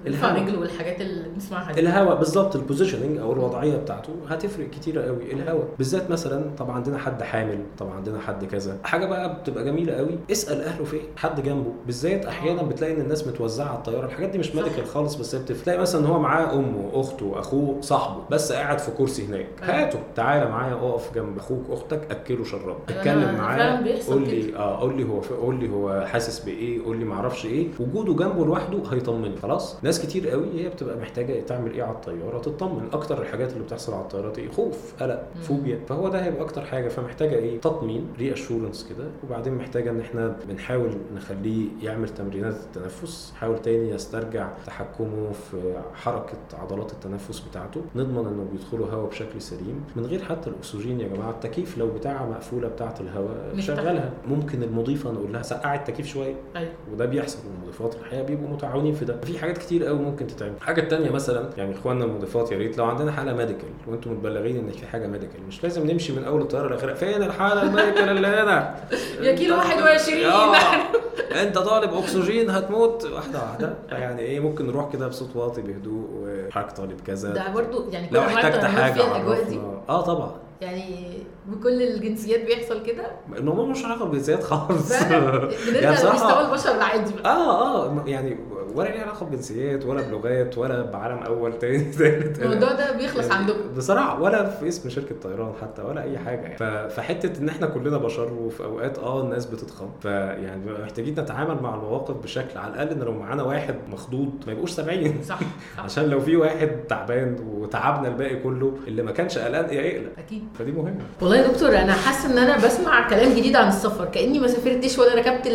[0.07, 0.43] الفا الهوا.
[0.47, 1.81] رجل والحاجات اللي بنسمعها دي.
[1.81, 6.99] الهواء بالظبط ال positioning أو الوضعية بتاعته هتفرق كتير قوي الهواء بالذات مثلا طبعا عندنا
[6.99, 8.77] حد حامل طبعا عندنا حد كذا.
[8.85, 11.73] حاجة بقى بتبقى جميلة قوي اسأل أهله فين؟ حد جنبه.
[11.87, 14.07] بالذات أحيانا بتلاقي إن الناس متوزعة على الطيارة.
[14.07, 14.55] الحاجات دي مش.
[14.55, 18.91] medical خالص بس بتلاقي مثلا إن هو معاه أمه أخته أخوه صاحبه بس قاعد في
[18.91, 19.47] كرسي هناك.
[19.63, 19.87] أيوة.
[19.87, 24.81] هاته تعالى معايا اقف جنب أخوك أختك أكله شربه أيوة، اتكلم معاه قول لي آه
[24.81, 28.79] قول لي هو قول لي هو حاسس بإيه قول لي معرفش إيه وجوده جنبه لوحده
[28.93, 32.89] هيطمني خلاص ناس كتير قوي هي بتبقى محتاجة تعمل إيه على الطيارة؟ تطمن.
[32.93, 35.27] أكتر الحاجات اللي بتحصل على الطيارات إيه خوف قلق.
[35.43, 35.79] فوبيا.
[35.89, 36.89] فهو ده هيبقى أكتر حاجة.
[36.89, 39.09] فمحتاجة إيه؟ تطمين reassurance كده.
[39.27, 46.37] وبعدين محتاجة إن إحنا بنحاول نخليه يعمل تمرينات التنفس حاول تاني يسترجع تحكمه في حركة
[46.63, 47.81] عضلات التنفس بتاعته.
[47.97, 49.85] نضمن إنه بيدخلوا هواء بشكل سليم.
[49.97, 53.55] من غير حتى الأكسجين يا جماعة التكييف لو بتاعه مقفولة بتاعة الهواء.
[53.59, 56.24] شغلها ممكن المضيفة نقول لها سقعي التكييف شوية.
[56.57, 56.71] أيوه.
[56.93, 57.95] وده بيحصل المضيفات.
[58.01, 59.17] الحقيقة بيبقوا متعاونين في ده.
[59.21, 60.53] في حاجات كتير قوي ممكن تتعمل.
[60.57, 64.71] الحاجة التانية مثلا يعني إخواننا المضيفات يا ريت لو عندنا حالة medical وأنتم متبلغين إن
[64.71, 66.95] في حاجة medical مش لازم نمشي من أول الطيارة لآخرها.
[66.95, 68.75] فين الحالة ال medical اللي هنا؟
[69.21, 70.25] يا كيلو أنت- 21.
[70.25, 73.05] آه، أنت طالب أكسجين هتموت.
[73.05, 73.75] واحدة واحدة.
[74.03, 77.33] يعني إيه ممكن نروح كده بصوت واطي بهدوء وحضرتك طالب كذا.
[77.33, 79.55] ده برضو يعني لو احتجت حاجة فيها الأجواء دي.
[79.57, 79.81] عرفنا.
[79.89, 80.31] آه طبعا.
[80.61, 84.91] يعني بكل الجنسيات بيحصل كده؟ الموضوع مش علاقة بالجنسيات خالص.
[85.03, 85.27] يعني
[85.67, 88.37] بنرجع بصراحة- لمستوى البشر العادي آه آه يعني
[88.75, 93.35] ولا ليه علاقة بجنسيات ولا بلغات ولا بعالم أول تاني تالت الموضوع ده بيخلص يعني
[93.41, 93.59] عندكم.
[93.77, 96.89] بصراحة ولا في اسم شركة طيران حتى ولا أي حاجة يعني.
[96.91, 99.91] فحتة إن إحنا كلنا بشر وفي أوقات آه الناس بتتخض.
[100.03, 104.71] فيعني محتاجين نتعامل مع المواقف بشكل على الأقل إن لو معانا واحد مخضوض ما يبقوش
[104.71, 105.47] 70 صح صح.
[105.85, 110.11] عشان لو في واحد تعبان وتعبنا الباقي كله اللي ما كانش قلقان يقلق.
[110.19, 110.45] أكيد.
[110.59, 111.01] فدي مهمة.
[111.21, 114.05] والله يا دكتور أنا حاسة إن أنا بسمع كلام جديد عن السفر.
[114.05, 115.49] كأني ما سافرتش ولا ركبت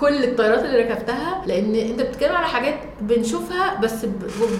[0.00, 4.04] كل الطيارات اللي ركبتها لأن أنت بتتكلم على حاجات بنشوفها بس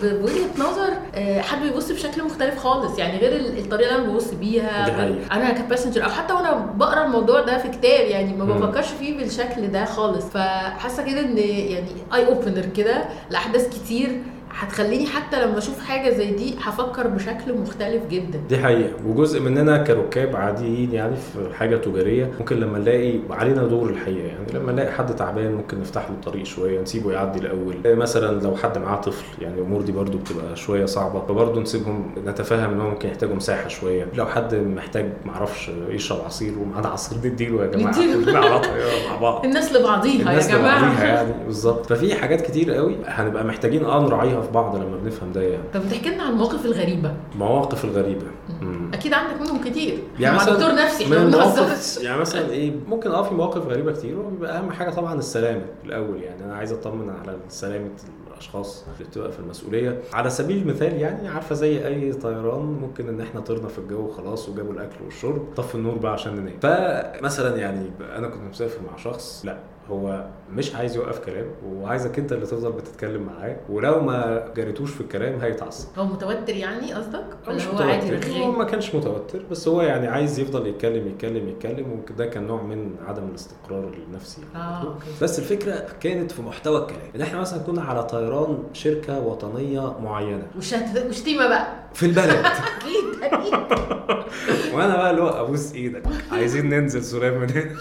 [0.02, 4.30] بوجهة نظر آه، حد بيبص بشكل مختلف خالص يعني غير ال- الطريقة اللي أنا ببص
[4.34, 4.86] بيها.
[5.32, 8.44] أنا ك passenger أو حتى وأنا بقرأ الموضوع ده في كتاب يعني ما.
[8.44, 14.22] بفكرش فيه بالشكل ده خالص فحاسة كده إن يعني eye opener كده لأحداث كتير
[14.58, 18.40] هتخليني حتى لما أشوف حاجة زي دي هفكر بشكل مختلف جدا.
[18.48, 18.92] دي حقيقة.
[19.06, 24.26] وجزء مننا كركاب عاديين يعني في حاجة تجارية ممكن لما نلاقي علينا دور الحقيقة.
[24.26, 27.74] يعني لما نلاقي حد تعبان ممكن نفتح له الطريق شوية نسيبه يعدي الأول.
[27.84, 31.20] مثلا لو حد معاه طفل يعني الأمور دي برضو بتبقى شوية صعبة.
[31.28, 34.06] فبرضو نسيبهم نتفهم إن هو ممكن يحتاجوا مساحة شوية.
[34.14, 37.92] لو حد محتاج معرفش يشرب عصير ومعانا عصير نديله يا جماعة.
[37.92, 38.24] نديله.
[38.24, 39.44] كلنا على طيارة مع بعض.
[39.44, 40.78] الناس لبعضيها الناس يا جماعة.
[40.78, 41.86] لبعضيها يعني بالظبط.
[41.86, 44.41] ففي حاجات كتير قوي هنبقى محتاجين آه نراعيها.
[44.42, 45.64] في بعض لما بنفهم ده يعني.
[45.74, 47.14] طب بتحكي لنا عن المواقف الغريبة.
[47.34, 48.26] المواقف الغريبة.
[48.60, 48.90] مم.
[48.94, 49.98] أكيد عندك منهم كتير.
[50.20, 53.92] يعني مع مثلا دكتور نفسي إحنا ما يعني مثلا إيه ممكن آه في مواقف غريبة
[53.92, 56.44] كتير وبيبقى اهم حاجة طبعا السلامة الأول يعني.
[56.44, 57.90] أنا عايز أطمن على سلامة
[58.32, 60.00] الأشخاص اللي بتبقى في المسؤولية.
[60.12, 64.48] على سبيل المثال يعني عارفة زي أي طيران ممكن إن إحنا طرنا في الجو خلاص
[64.48, 66.54] وجابوا الأكل والشرب طفوا النور بقى عشان ننام.
[66.62, 69.56] فمثلا يعني أنا كنت مسافر مع شخص لأ.
[69.90, 75.00] هو مش عايز يوقف كلام وعايزك انت اللي تفضل بتتكلم معاه ولو ما جريتوش في
[75.00, 75.88] الكلام هيتعصب.
[75.98, 79.82] هو متوتر يعني قصدك؟ ولا هو عادي متوتر هو رغاي ما كانش متوتر بس هو
[79.82, 84.76] يعني عايز يفضل يتكلم يتكلم يتكلم وده كان نوع من عدم الاستقرار النفسي يعني.
[84.82, 84.94] برضه.
[84.94, 85.06] okay.
[85.22, 90.46] بس الفكرة كانت في محتوى الكلام إن إحنا مثلا كنا على طيران شركة وطنية معينة.
[90.58, 91.66] وشت- وشتيمه بقى.
[91.94, 92.44] في البلد.
[92.76, 93.32] أكيد.
[94.74, 96.02] وأنا بقى اللي هو أبوس إيدك.
[96.32, 97.76] عايزين ننزل سلام من هنا.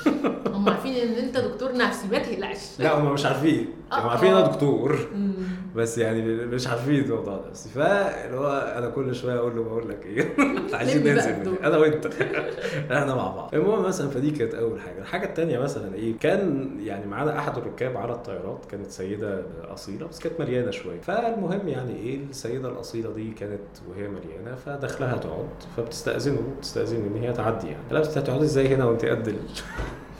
[0.56, 2.80] هم عارفين إن أنت دكتور نفسي ما تقلقش.
[2.80, 3.68] لا هم مش عارفين.
[3.92, 4.10] هم آه.
[4.10, 5.00] عارفين أنا دكتور.
[5.16, 5.34] مم.
[5.76, 7.50] بس يعني مش عارفين الموضوع ده.
[7.52, 10.36] بس فاللي هو أنا كل شوية أقول له بقول لك إيه؟
[10.78, 11.56] عايزين ننزل من.
[11.64, 12.06] أنا وأنت.
[12.92, 13.50] إحنا مع بعض.
[13.56, 15.00] المهم مثلا فدي كانت أول حاجة.
[15.00, 18.66] الحاجة الثانية مثلا إيه؟ كان يعني معانا أحد الركاب على الطيارات.
[18.72, 21.02] كانت سيدة أصيلة بس كانت مليانة شوية.
[21.02, 25.50] فالمهم يعني إيه؟ السيدة الأصيلة دي كانت وهي مليانة فدخلها تقعد.
[25.78, 27.84] فبتستأذنه بتستاذن إن هي تعدي يعني.
[27.92, 29.36] لا بس هتقعدي إزاي هنا وأنت قد.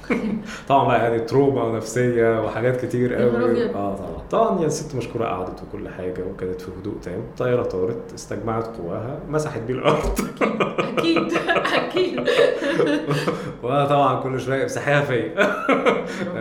[0.70, 3.76] طبعا بقى يعني تروما نفسيه وحاجات كتير يا قوي أبيض.
[3.76, 4.22] آه طبعا.
[4.32, 7.20] طبعا يعني الست مشكورة قعدت وكل حاجة وكانت في هدوء تام.
[7.20, 10.20] الطياره طارت استجمعت قواها مسحت بيه الأرض.
[10.98, 11.34] أكيد
[11.74, 12.20] أكيد.
[13.64, 15.34] وأنا طبعا كل شوية امسحيها فيا.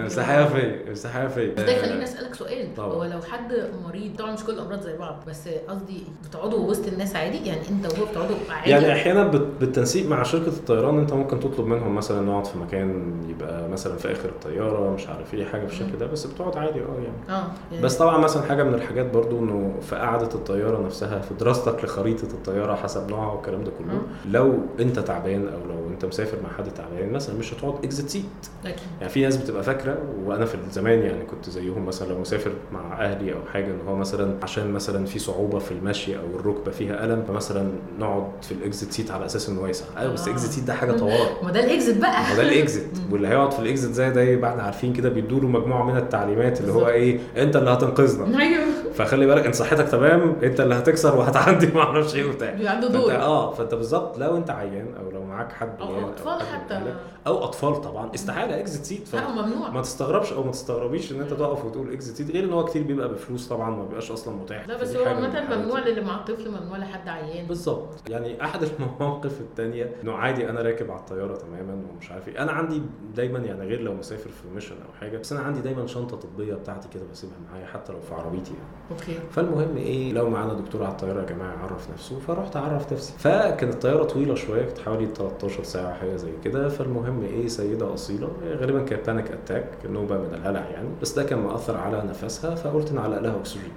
[0.02, 1.54] امسحيها فيا امسحيها فيا.
[1.54, 2.74] ده يخليني أسألك سؤال.
[2.76, 2.88] طبعا.
[2.94, 3.52] هو لو حد
[3.88, 7.92] مريض طبعا مش كل الأمراض زي بعض بس قصدي بتقعدوا وسط الناس عادي؟ يعني أنت
[7.92, 9.24] وهو بتقعدوا عادي؟ يعني أحيانا
[9.60, 14.12] بالتنسيق مع شركة الطيران أنت ممكن تطلب منهم مثلا نقعد في مكان يبقى مثلا في
[14.12, 17.40] آخر الطيارة مش عارف إيه حاجة بالشكل ده بس بتقعد عادي آه يعني.
[17.40, 17.84] آه يعني.
[17.84, 22.24] بس طبعا مثلا حاجة من الحاجات برضو إنه في قعدة الطيارة نفسها في دراستك لخريطة
[22.24, 26.70] الطيارة حسب نوعها والكلام ده كله لو أنت تعبان أو لو أنت مسافر مع حد
[26.74, 28.24] تعبان مثلا مش هتقعد اكزيت سيت
[28.64, 28.78] أكيد.
[29.00, 33.04] يعني في ناس بتبقى فاكرة وأنا في زمان يعني كنت زيهم مثلا لو مسافر مع
[33.04, 37.04] أهلي أو حاجة إن هو مثلا عشان مثلا في صعوبة في المشي أو الركبة فيها
[37.04, 40.32] ألم فمثلا نقعد في ال exit seat على أساس انه يسع أيوه بس آه.
[40.32, 41.44] exit seat ده حاجة طوارئ.
[41.44, 42.22] ما ده ال exit بقى.
[42.30, 45.40] ما ده ال exit واللي هيقعد في الاكزيت زي ده يبقى إحنا عارفين كده بيدوا
[45.40, 46.88] له مجموعة من التعليمات اللي هو.
[46.88, 48.40] إيه أنت اللي هتنقذنا.
[48.40, 48.60] أيوه.
[48.94, 52.70] فخلي بالك انت صحتك تمام أنت اللي هتكسر وهتعدي ما أعرفش إيه وبتاع.
[52.70, 56.40] عنده دور آه فأنت بالظبط لو أنت عيان أو لو معاك حد أو عيان أطفال
[56.42, 56.80] حتى.
[57.26, 59.70] أو أطفال طبعا استحالة exit seat ممنوع.
[59.70, 62.82] ما تستغربش أو ما تستغربيش إن أنت تقف وتقول exit seat غير إن هو كتير
[62.82, 64.68] بيبقى بفلوس طبعا ما بيبقاش أصلا متاح.
[64.68, 65.50] لا بس هو الحاجات.
[65.58, 67.46] ممنوع للي مع الطفل ممنوع لحد عيان.
[67.46, 67.88] بالظبط.
[68.08, 72.42] يعني أحد المواقف التانية إنه عادي أنا راكب على الطيارة تماما ومش عارف إيه.
[72.42, 72.82] أنا عندي
[73.30, 76.54] دايما يعني غير لو مسافر في mission أو حاجة بس أنا عندي دايما شنطة طبية
[76.54, 78.90] بتاعتي كده بسيبها معايا حتى لو في عربيتي يعني.
[79.00, 79.18] أوكي.
[79.30, 83.12] فالمهم إيه لو معانا دكتور على الطيارة يا جماعة يعرف نفسه فرحت أعرف نفسي.
[83.18, 86.68] فكانت الطيارة طويلة شوية كانت حوالي 13 ساعة حاجة زي كده.
[86.68, 90.88] فالمهم إيه سيدة أصيلة غالبا كانت panic attack نوبه من الهلع يعني.
[91.02, 93.72] بس ده كان مأثر على نفسها فقلت نعلق لها أكسجين.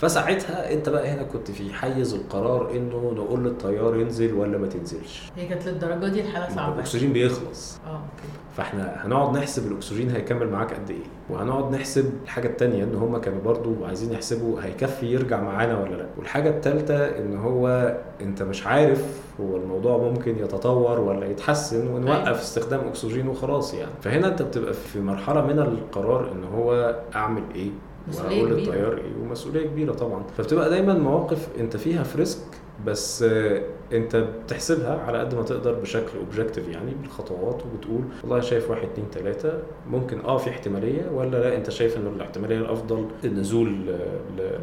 [0.00, 5.22] فساعتها انت بقى هنا كنت في حيز القرار انه نقول للطيار ينزل ولا ما تنزلش.
[5.36, 6.74] هي كانت للدرجة دي الحالة صعبة.
[6.74, 7.78] الأكسجين بيخلص.
[7.86, 8.28] آه أوكي.
[8.56, 11.04] فاحنا هنقعد نحسب الأكسجين هيكمل معاك قد إيه.
[11.30, 16.06] وهنقعد نحسب الحاجة التانية إن هم كانوا برضو عايزين يحسبوا هيكفي يرجع معانا ولا لأ.
[16.18, 22.80] والحاجة الثالثه إن هو أنت مش عارف هو الموضوع ممكن يتطور ولا يتحسن ونوقف استخدام
[22.80, 23.92] أكسجين وخلاص يعني.
[24.02, 27.70] فهنا أنت بتبقى في مرحلة من القرار إن هو أعمل إيه
[28.08, 28.66] مسؤولية واقول كبيرة.
[28.74, 32.38] للطيار إيه ومسؤولية كبيرة طبعا فبتبقى دايما مواقف أنت فيها في risk
[32.86, 38.70] بس آه، انت بتحسبها على قد ما تقدر بشكل objective يعني بالخطوات وبتقول والله شايف
[38.70, 39.52] واحد اتنين تلاتة
[39.90, 43.72] ممكن آه في احتمالية ولا لا انت شايف ان الاحتمالية الأفضل النزول.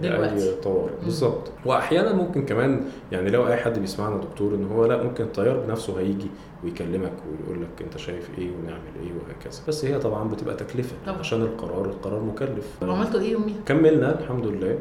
[0.02, 0.92] لأي طوارئ.
[1.04, 5.58] بالظبط وأحيانا ممكن كمان يعني لو أي حد بيسمعنا دكتور إن هو لا ممكن الطيار
[5.60, 6.28] بنفسه هيجي
[6.64, 11.18] ويكلمك ويقول لك أنت شايف إيه ونعمل إيه وهكذا بس هي طبعا بتبقى تكلفة طبعا.
[11.20, 14.78] عشان القرار القرار مكلف عملتوا إيه يوميها؟ كملنا الحمد لله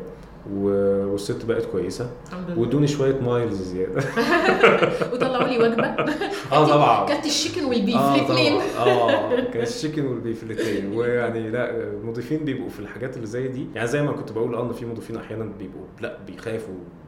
[0.53, 2.11] والست بقت كويسة.
[2.57, 4.03] وادوني شوية miles زيادة.
[5.13, 5.87] وطلعوا لي وجبة.
[6.53, 7.07] آه طبعا.
[7.07, 11.51] كلت ال chicken وال beef آه الاثنين آه كان ال chicken وال beef الاثنين ويعني
[11.51, 13.67] لا المضيفين بيبقوا في الحاجات اللي زي دي.
[13.75, 17.08] يعني زي ما كنت بقول آه إن في مضيفين أحيانا بيبقوا لا بيخافوا بي-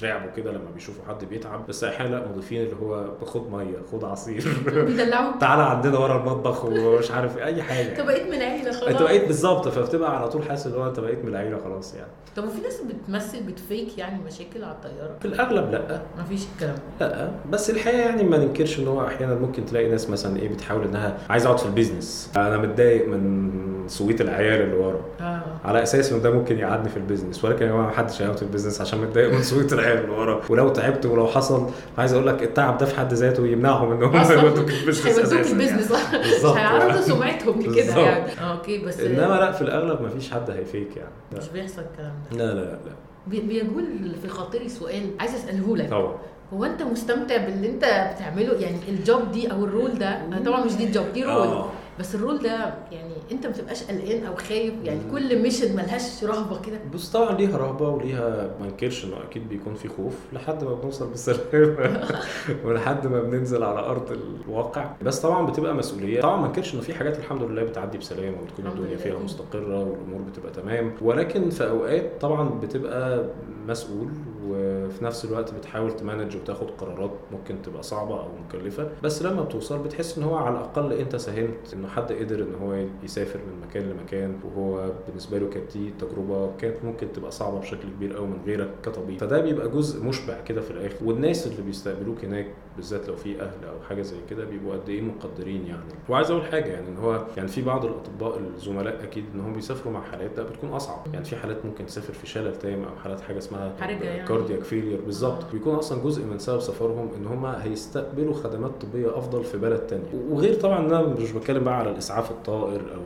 [0.00, 4.04] بيترعبوا كده لما بيشوفوا حد بيتعب بس أحيانا لأ مضيفين اللي هو خد مية خد
[4.04, 4.44] عصير.
[4.86, 8.88] بيدلعوك تعالى عندنا ورا المطبخ ومش عارف إيه، أي أنت حاجة بقيت من العيلة خلاص.
[8.88, 12.10] أنت بقيت بالظبط فبتبقى على طول حاسس إن هو أنت بقيت من العيلة خلاص يعني.
[12.36, 16.02] طب وفي ناس بتمثل بت fake يعني مشاكل على الطيارة؟ في الأغلب لأ.
[16.18, 20.36] مفيش الكلام لأ بس الحقيقة يعني ما ننكرش إن هو أحيانا ممكن تلاقي ناس مثلا
[20.36, 22.30] إيه بتحاول إنها عايز أقعد في ال business.
[22.36, 23.50] أنا متضايق من
[23.88, 25.00] صويت العيال اللي ورا.
[25.20, 25.42] آه.
[25.64, 28.36] على أساس إن ده ممكن يقعدني في ال business ولكن يا جماعة ما حدش هيقعد
[28.36, 29.89] في ال business عشان متضايق من صويت العيال.
[29.92, 33.92] اللي ورا ولو تعبت ولو حصل عايز أقول لك التعب ده في حد ذاته يمنعهم
[33.92, 36.18] إن هم يودوك ال business هيودوك ال business يعني.
[36.30, 36.56] بالظبط.
[36.56, 37.96] هيعرضوا سمعتهم لكده بالظبط.
[37.98, 41.10] يعني أوكي بس إنما لأ في الأغلب ما فيش حد هي fake يعني.
[41.36, 42.92] مش بيحصل الكلام ده لا لا لا, لا.
[43.26, 43.84] بي- بيجول
[44.22, 46.14] في خاطري سؤال عايز أسأله لك طبعا
[46.54, 50.64] هو أنت مستمتع باللي أنت بتعمله يعني ال job دي أو ال role ده طبعا
[50.64, 51.64] مش دي ال job دي role.
[52.00, 56.24] بس ال role ده يعني انت ما بتبقاش قلقان أو خايف يعني كل mission ملهاش
[56.24, 56.78] رهبة كده.
[56.94, 61.08] بص طبعا ليها رهبة وليها ما انكرش إنه أكيد بيكون في خوف لحد ما بنوصل
[61.08, 62.00] بالسلامه
[62.64, 64.12] ولحد ما بننزل على أرض
[64.46, 64.90] الواقع.
[65.02, 66.20] بس طبعا بتبقى مسؤولية.
[66.20, 68.96] طبعا ما انكرش إنه في حاجات الحمد لله بتعدي بسلام وبتكون الدنيا.
[68.96, 70.92] فيها مستقرة والأمور بتبقى تمام.
[71.02, 73.24] ولكن في أوقات طبعا بتبقى
[73.68, 74.08] مسؤول
[74.46, 79.42] وفي نفس الوقت بتحاول ت manage وتاخد قرارات ممكن تبقى صعبة أو مكلفة بس لما
[79.42, 83.66] بتوصل بتحس إن هو على الأقل أنت ساهمت انه حد قدر إن هو يسافر من
[83.68, 88.26] مكان لمكان وهو بالنسبة له كانت دي تجربة كانت ممكن تبقى صعبة بشكل كبير قوي
[88.26, 89.18] من غيرك كطبيب.
[89.20, 92.46] فده بيبقى جزء مشبع كده في الآخر والناس اللي بيستقبلوك هناك
[92.80, 95.82] بالذات لو في أهل أو حاجة زي كده بيبقوا قد إيه مقدرين يعني.
[96.08, 99.92] وعايز أقول حاجة يعني إن هو يعني في بعض الأطباء الزملاء أكيد إن هم بيسافروا
[99.92, 101.06] مع حالات لا بتكون أصعب.
[101.12, 104.28] يعني في حالات ممكن تسافر في شلل تام أو حالات حاجة اسمها حرجة يعني.
[104.28, 105.44] cardiac failure بالظبط.
[105.52, 110.04] بيكون أصلا جزء من سبب سفرهم إن هم هيستقبلوا خدمات طبية أفضل في بلد تانية.
[110.30, 113.00] وغير طبعا إن أنا مش بتكلم بقى على الإسعاف الطائر أو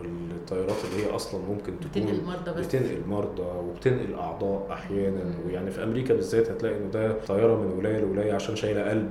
[0.45, 2.67] الطيارات اللي هي أصلا ممكن تكون بتنقل مرضى بس.
[2.67, 5.25] بتنقل مرضى وبتنقل أعضاء أحيانا.
[5.47, 9.09] ويعني في أمريكا بالذات هتلاقي إنه ده طيارة من ولاية لولاية عشان شايلة قلب.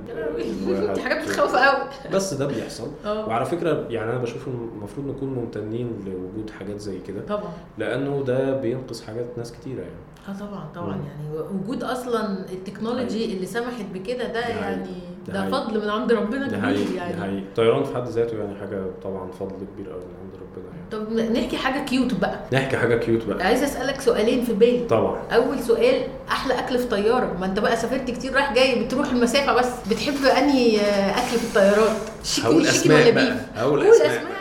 [0.94, 1.88] دي حاجات بتخوف قوي.
[2.12, 2.90] بس ده بيحصل.
[3.04, 3.28] آه.
[3.28, 7.20] وعلى فكرة يعني أنا بشوف المفروض نكون ممتنين لوجود حاجات زي كده.
[7.28, 7.52] طبعا.
[7.78, 9.94] لأنه ده بينقذ حاجات ناس كتيرة يعني.
[10.28, 11.02] آه طبعا طبعا مم.
[11.06, 14.58] يعني وجود أصلا التكنولوجي اللي سمحت بكده ده حقيقي.
[14.60, 14.86] يعني
[15.28, 15.50] ده.
[15.50, 17.20] فضل من عند ربنا ده كبير حقيقي ده يعني.
[17.20, 17.38] حقيقي.
[17.38, 20.84] الطيران في حد ذاته يعني حاجة طبعا فضل كبير قوي من عند ربنا يعني.
[20.90, 22.40] طب نحكي حاجة كيوت بقى.
[22.52, 23.46] نحكي حاجة كيوت بقى.
[23.46, 24.86] عايزه أسألك سؤالين في بالي.
[24.86, 25.18] طبعا.
[25.34, 27.36] أول سؤال أحلى أكل في طيارة.
[27.40, 29.68] ما أنت بقى سافرت كتير رايح جاي بتروح المسافة بس.
[29.90, 34.33] بتحب أنهي آه، أكل في الطيارات؟ chicky chicky ولا beef هقول قول أسماء.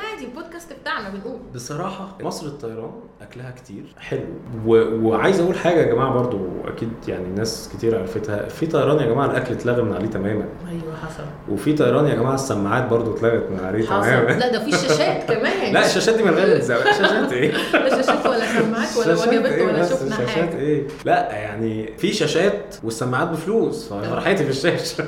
[0.83, 1.39] بتاعنا بنقول.
[1.55, 2.91] بصراحة مصر الطيران
[3.21, 4.19] أكلها كتير حلو.
[4.65, 4.75] و...
[5.07, 8.47] وعايز أقول حاجة يا جماعة برضو أكيد يعني ناس كتير عرفتها.
[8.49, 10.45] في طيران يا جماعة الأكل اتلغى من عليه تماما.
[10.69, 11.23] أيوه حصل.
[11.49, 14.01] وفي طيران يا جماعة السماعات برضو اتلغت من عليه حصل.
[14.01, 14.31] تماما.
[14.39, 15.73] لا ده في شاشات كمان.
[15.73, 19.85] لا الشاشات دي من زمان شاشات إيه؟ لا شاشات ولا سماعات ولا وجبات إيه ولا؟
[19.85, 20.57] شفنا شاشات حاجة.
[20.57, 23.89] إيه؟ لا يعني في شاشات والسماعات بفلوس.
[23.89, 25.03] فرحتي في الشاشة.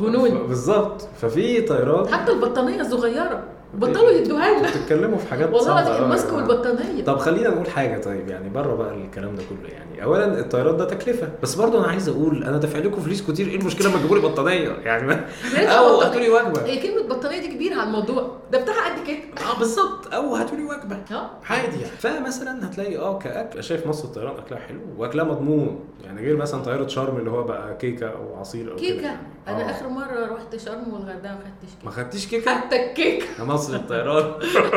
[0.00, 0.46] والله جنون.
[0.48, 1.08] بالظبط.
[1.20, 2.08] ففي طيران.
[2.14, 3.42] حتى البطانية الصغيرة.
[3.74, 4.68] بطلوا يدوها لنا.
[4.70, 6.32] بتتكلموا في حاجات والله العظيم الماسك.
[6.32, 7.04] والبطانية.
[7.04, 10.04] طب خلينا نقول حاجة طيب يعني بره بقى الكلام ده كله يعني.
[10.04, 11.28] اولا الطيران ده تكلفة.
[11.42, 14.22] بس برضه أنا عايز أقول أنا دافع لكم فلوس كتير إيه المشكلة لما تجيبوا لي
[14.22, 15.26] بطانية؟ يعني ما
[15.78, 16.00] أو.
[16.00, 16.64] هاتوا لي وجبة.
[16.66, 18.36] هي كلمة بطانية دي كبيرة على الموضوع.
[18.52, 19.18] ده بتاعها قد كده.
[19.50, 20.14] آه بالظبط.
[20.14, 20.96] أو هاتوا لي وجبة.
[21.12, 21.30] آه.
[21.50, 21.92] عادي يعني.
[21.98, 23.64] فمثلا هتلاقي آه كأكل.
[23.64, 25.80] شايف مصر الطيران أكلها حلو وأكلها مضمون.
[26.04, 29.02] يعني غير مثلا طيارة شرم اللي هو بقى كيكة أو عصير أو كيكة.
[29.02, 29.18] يعني.
[29.48, 29.70] أنا آه.
[29.70, 33.26] آخر مرة رحت شرم والغردقة ما خدتش ما كيكه خدتيش كيكة؟ حتى الكيكة.
[33.58, 34.24] مصر الطيران.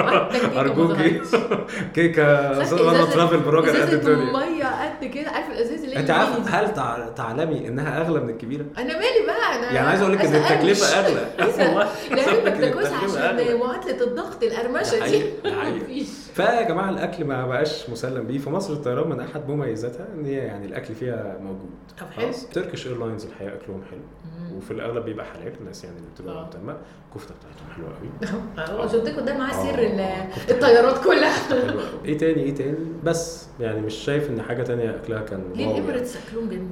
[0.60, 1.22] أرجوكي.
[1.96, 2.54] كيكة.
[2.66, 4.32] إزازة- ترافل بروجر قد الدنيا.
[5.02, 8.94] قد كده؟ عارف الإزاز اللي أنت عارف؟ هل تع- تعلمي إنها أغلى من الكبيرة؟ أنا
[8.94, 10.86] مالي بقى؟ أنا يعني عايز أقول لك إن التكلفة.
[11.00, 11.28] أغلى.
[11.68, 11.88] والله.
[12.12, 13.22] التكلفة أغلى.
[13.42, 15.24] عشان معادله الضغط القرمشة دي.
[15.76, 16.08] مفيش.
[16.34, 18.38] فيا جماعة الأكل ما بقاش مسلم بيه.
[18.38, 21.70] فمصر الطيران من أحد مميزاتها إن هي يعني الأكل فيها موجود.
[22.00, 22.32] طب حلو.
[22.54, 24.00] Turkish Airlines الحقيقة أكلهم حلو.
[24.58, 26.42] وفي الأغلب بيبقى حلال الناس يعني اللي بتبقى آه.
[26.44, 26.78] مهتمة.
[27.10, 27.90] الكفته بتاعتهم حلوة
[28.70, 31.34] قوي قلت لكم ده معاه سر آه، الطيارات كلها.
[32.06, 33.48] إيه تاني؟ إيه تاني؟ بس.
[33.60, 35.86] يعني مش شايف إن حاجة تانية أكلها كان ليه wow يعني.
[35.86, 36.70] ال Emirates أكلهم جميل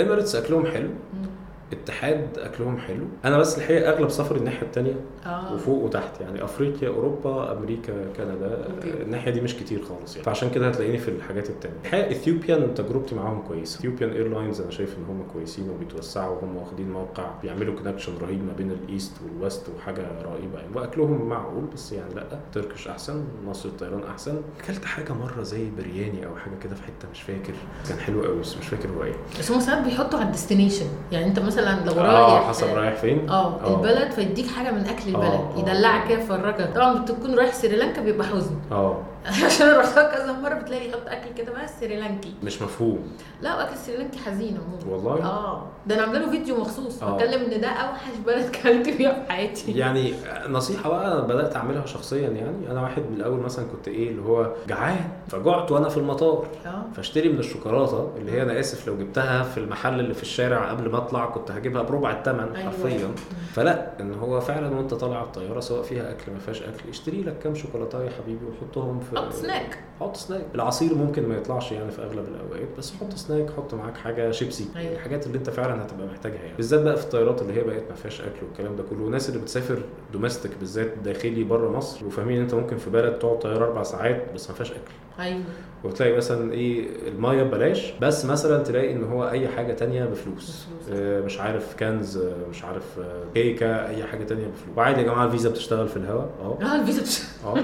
[0.00, 1.26] Emirates أكلهم حلو مم.
[1.72, 3.04] اتحاد أكلهم حلو.
[3.24, 4.94] أنا بس الحقيقة أغلب سفري الناحية التانية
[5.26, 5.54] آه.
[5.54, 6.20] وفوق وتحت.
[6.20, 9.02] يعني أفريقيا أوروبا أمريكا كندا أوكي.
[9.02, 10.24] الناحية دي مش كتير خالص يعني.
[10.24, 11.76] فعشان كده هتلاقيني في الحاجات التانية.
[11.84, 13.78] الحقيقة Ethiopian تجربتي معاهم كويسة.
[13.78, 18.52] Ethiopian Airlines أنا شايف إن هم كويسين وبيتوسعوا وهم واخدين موقع بيعملوا connection رهيب ما
[18.52, 20.76] بين ال east وال west وحاجة رهيبة يعني.
[20.76, 22.24] وأكلهم معقول بس يعني لأ.
[22.52, 24.40] Turkish أحسن مصر الطيران أحسن.
[24.60, 27.52] أكلت حاجة مرة زي برياني أو حاجة كده في حتة مش فاكر.
[27.88, 29.14] كان حلو قوي بس مش فاكر هو إيه.
[29.38, 32.94] بس هم ساعات بيحطوا على ال destination يعني أنت مثلا لو آه رايح حسب رايح
[32.94, 35.58] فين؟ آه البلد فيديك حاجة من أكل آه، البلد آه.
[35.58, 38.56] يدلعك كده يفرجك طبعا بتكون رايح سريلانكا بيبقى حزن.
[38.72, 39.02] آه.
[39.46, 42.34] عشان أنا رحتها كذا مرة بتلاقي يحط أكل كده بقى سريلانكي.
[42.42, 42.98] مش مفهوم.
[43.42, 44.96] لا اكل سريلانكي حزين عموما.
[44.96, 45.66] والله؟ آه.
[45.86, 47.02] ده أنا عاملة له فيديو مخصوص.
[47.02, 47.16] آه.
[47.16, 49.72] بتكلم إن ده أوحش بلد كلت فيها في حياتي.
[49.78, 50.14] يعني
[50.48, 52.70] نصيحة بقى أنا بدأت أعملها شخصيا يعني.
[52.70, 56.46] أنا واحد من الأول مثلا كنت إيه اللي هو جعان فجعت وأنا في المطار.
[56.66, 56.82] آه.
[56.96, 60.90] فاشتري من الشوكولاتة اللي هي أنا آسف لو جبتها في المحل اللي في الشارع قبل
[60.90, 62.70] ما أطلع كنت هجيبها بربع الثمن أيوة.
[62.70, 63.08] حرفيا.
[63.52, 67.22] فلا إن هو فعلا وأنت طالع على الطيارة سواء فيها أكل ما فيهاش أكل اشتري
[67.22, 69.78] لك كام شوكولاتة يا حبيبي وحطهم في حط سناك.
[70.00, 70.42] حط سناك.
[70.54, 74.66] العصير ممكن ما يطلعش يعني في أغلب الأوقات بس حط سناك حط معاك حاجة شيبسي
[74.76, 74.92] أيوة.
[74.92, 76.56] الحاجات اللي أنت فعلا هتبقى محتاجها يعني.
[76.56, 79.02] بالذات بقى في الطيارات اللي هي بقت ما فيهاش أكل والكلام ده كله.
[79.02, 79.78] والناس اللي بتسافر
[80.12, 84.48] domestic بالذات داخلي بره مصر وفاهمين أنت ممكن في بلد تقعد طيارة أربع ساعات بس
[84.50, 84.92] ما فيهاش أكل.
[85.22, 85.42] أيوه.
[85.84, 90.66] وتلاقي مثلا إيه المايه ببلاش بس مثلا تلاقي إن هو أي حاجة تانية بفلوس.
[90.80, 90.98] بفلوس.
[91.00, 94.76] آه، مش عارف كنز آه، مش عارف آه، كيكه أي حاجة تانية بفلوس.
[94.78, 96.30] وعادي يا جماعة الفيزا بتشتغل في الهواء.
[96.42, 96.58] آه.
[96.62, 97.22] آه الفيزا بتش...
[97.44, 97.54] آه.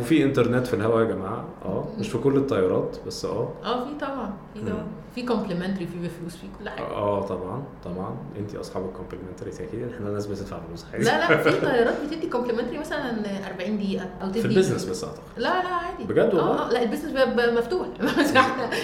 [0.00, 1.44] وفي إنترنت في الهواء يا جماعة.
[1.64, 1.84] آه.
[1.98, 3.48] مش في كل الطيارات بس آه.
[3.64, 4.86] آه في طبعا في طبعا.
[5.14, 6.84] في complimentary في بفلوس في كل حاجة.
[6.86, 8.16] آه طبعا طبعا.
[8.38, 9.88] انت اصحاب ال complimentary أكيد.
[9.94, 10.84] إحنا ناس بتدفع فلوس.
[10.92, 13.10] لا لا في طيارات بتدي complimentary مثلا
[13.54, 14.40] 40 دقيقة أو تدي.
[14.40, 15.22] في ال business بس أعتقد.
[15.36, 16.04] لا لا عادي.
[16.04, 17.12] بجد والله؟ آه آه، لا ال business
[17.54, 17.86] مفتوح.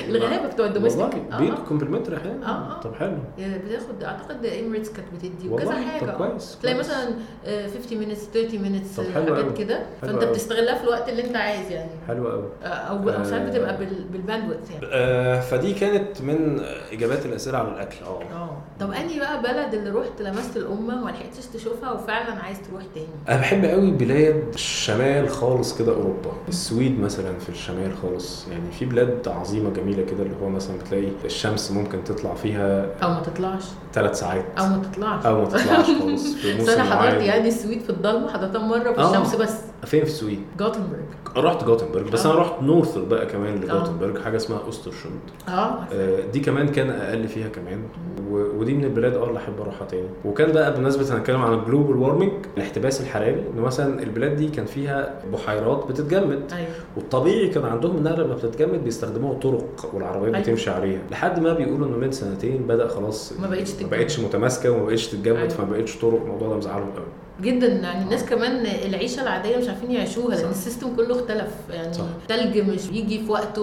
[0.09, 2.81] الغلابه بتوع ال domestic بيدوا complimentary أحيانا آه، آه.
[2.81, 3.19] طب حلو.
[3.39, 6.29] بتاخد أعتقد Emirates كانت بتدي وكذا؟ حاجة طب آه.
[6.29, 6.79] كويس، تلاقي.
[6.79, 7.09] مثلا
[7.47, 9.59] آه، 50 minutes 30 minutes طب آه، حلو حاجات.
[9.59, 9.83] كده.
[10.03, 10.25] فأنت.
[10.25, 11.91] بتستغلها في الوقت اللي أنت عايز يعني.
[12.09, 13.51] حلو قوي آه، أو أو ساعات آه.
[13.51, 14.87] بتبقى بال- بالباندويث يعني.
[14.93, 16.61] آه فدي كانت من
[16.93, 17.97] إجابات الأسئلة على الأكل.
[18.07, 18.23] آه.
[18.35, 18.57] آه.
[18.81, 23.07] طب أنهي بقى بلد اللي رحت لمست الأمة وما لحقتش تشوفها وفعلا عايز تروح تاني؟
[23.29, 26.33] أنا بحب قوي بلاد الشمال خالص كده أوروبا.
[26.49, 28.49] السويد مثلا في الشمال خالص.
[28.49, 33.09] يعني في بلاد عظيمة جميلة كده اللي هو مثلا بتلاقي الشمس ممكن تطلع فيها أو
[33.09, 33.64] ما تطلعش.
[33.92, 34.44] ثلاث ساعات.
[34.59, 35.27] أو ما تطلعش.
[35.27, 38.92] أو ما تطلعش خالص في بس أنا موسم حضرت يعني السويد في الضلمة حضرتها مرة
[38.92, 39.11] في آه.
[39.11, 39.55] الشمس بس.
[39.85, 40.99] فين في السويد؟ جوتنبرج.
[41.37, 42.33] رحت جوتنبرج بس آه.
[42.33, 45.53] أنا رحت north بقى كمان لجوتنبرج حاجة اسمها اوسترشوند آه
[45.92, 47.83] آه، دي كمان كان أقل فيها كمان.
[48.31, 50.09] و- ودي من البلاد آه اللي أحب أروحها تاني.
[50.25, 54.66] وكان بقى بالنسبة هنتكلم عن ال global warming الاحتباس الحراري إن مثلا البلاد دي كان
[54.66, 56.42] فيها بحيرات بتتجمد.
[56.53, 56.68] أيوه.
[56.97, 60.47] والطبيعي كان عندهم انها لما بتتجمد بيستخدموها الطرق والعربيات أيوة.
[60.47, 63.89] بتمشي عليها لحد ما بيقولوا إنه من سنتين بدأ خلاص ما بقتش ما.
[63.91, 65.49] بقتش متماسكة وما بقتش تتجمد أيوة.
[65.49, 67.07] فما بقتش طرق الموضوع ده مزعلهم قوي
[67.42, 70.51] جدا يعني الناس كمان العيشة العادية مش عارفين يعيشوها لأن.
[70.51, 72.05] ال system كله اختلف يعني صح.
[72.22, 73.62] التلج مش بيجي في وقته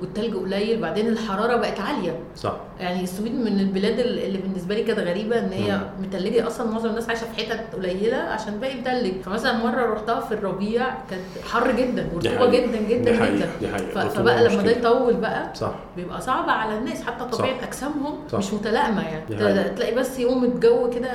[0.00, 4.98] والتلج قليل بعدين الحرارة بقت عالية صح يعني السويد من البلاد اللي بالنسبة لي كانت
[4.98, 5.80] غريبة إن هي.
[6.02, 10.34] متلجة أصلا معظم الناس عايشة في حتت قليلة عشان باقي متلج فمثلا مرة رحتها في
[10.34, 12.46] الربيع كانت حر جدا ورطوبة.
[12.50, 13.36] جدا جدا دي حقيقة.
[13.36, 14.08] جدا دي حقيقة.
[14.08, 14.70] فبقى لما ده.
[14.70, 17.66] يطول بقى صح بيبقى صعب على الناس حتى طبيعة صح.
[17.66, 18.38] أجسامهم صح.
[18.38, 19.68] مش متلائمة يعني.
[19.76, 21.08] تلاقي بس يوم الجو كده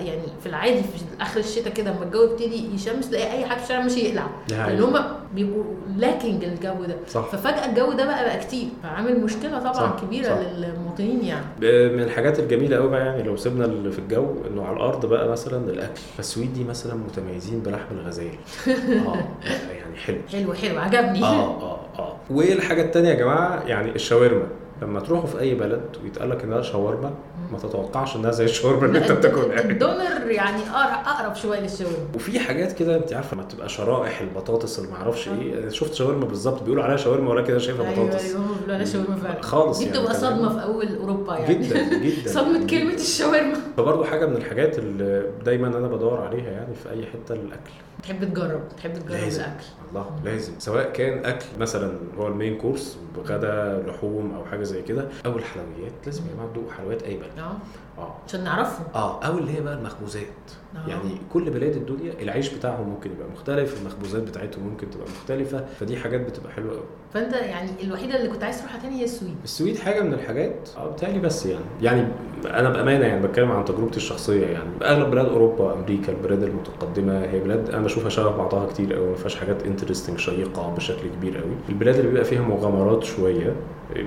[0.00, 3.64] يعني في العادي في آخر الشتاء كده لما الجو يبتدي يشمس تلاقي أي حد في
[3.64, 4.82] الشارع ماشي يقلع لأن.
[4.82, 5.02] هم
[5.34, 5.64] بيبقوا
[5.96, 7.24] لاكينج الجو ده صح.
[7.24, 9.96] ففجأة الجو ده بقى بقى كتير فعامل مشكلة طبعا صح.
[10.02, 10.38] كبيرة صح.
[10.56, 11.44] للمواطنين يعني
[11.88, 15.28] من الحاجات الجميلة قوي بقى يعني لو سيبنا اللي في الجو إنه على الأرض بقى
[15.28, 18.26] مثلا الأكل فالسويد دي مثلا متميزين بلحم الغزال
[18.68, 19.24] آه
[19.72, 24.46] يعني حلو حلو حلو عجبني آه آه آه والحاجة التانية يا جماعة يعني الشاورما
[24.82, 27.10] لما تروحوا في أي بلد ويتقال لك انها شاورما
[27.52, 31.96] ما تتوقعش إنها زي الشاورما اللي أنت بتاكلها الدونر يعني أقر- أقرب شوية للشاورما.
[32.14, 36.26] وفي حاجات كده أنت عارفة لما تبقى شرائح البطاطس اللي ما أعرفش إيه شفت شاورما
[36.26, 39.42] بالظبط بيقولوا عليها شاورما ولكن أنا شايفها أيوه بطاطس؟ أيوه هم بيقولوا عليها شاورما فعلا.
[39.42, 40.30] خالص دي يعني بتبقى كمان.
[40.36, 41.54] صدمة في أول أوروبا يعني.
[41.54, 43.54] جدا جدا صدمة كلمة الشاورما.
[43.76, 47.70] فبرضه حاجة من الحاجات اللي دايما أنا بدور عليها يعني في أي حتة الأكل.
[48.02, 49.40] تحب تجرب تحب تجرب لازم.
[49.40, 49.64] الأكل.
[49.90, 50.52] الله لازم.
[50.58, 55.36] سواء كان أكل مثلا هو ال main course بغدا لحوم أو حاجة زي كده أو
[55.36, 57.38] الحلويات لازم يا جماعة تدوقوا حلويات أي بلد.
[57.38, 57.56] آه.
[58.02, 58.14] آه.
[58.28, 60.26] عشان نعرفهم آه أو اللي هي بقى المخبوزات.
[60.76, 60.88] آه.
[60.88, 65.96] يعني كل بلاد الدنيا العيش بتاعهم ممكن يبقى مختلف المخبوزات بتاعتهم ممكن تبقى مختلفة فدي
[65.96, 66.84] حاجات بتبقى حلوة قوي
[67.14, 69.34] فأنت يعني الوحيدة اللي كنت عايز تروحها تاني هي السويد.
[69.44, 71.64] السويد حاجة من الحاجات آه بتهيألي بس يعني.
[71.82, 72.06] يعني
[72.46, 74.70] أنا بأمانة يعني بتكلم عن تجربتي الشخصية يعني.
[74.82, 79.14] أغلب بلاد أوروبا أمريكا البلاد المتقدمة هي بلاد أنا بشوفها شبه بعضها كتير قوي ما
[79.16, 83.56] فيهاش حاجات interesting شيقة بشكل كبير قوي البلاد اللي بيبقى فيها مغامرات شوية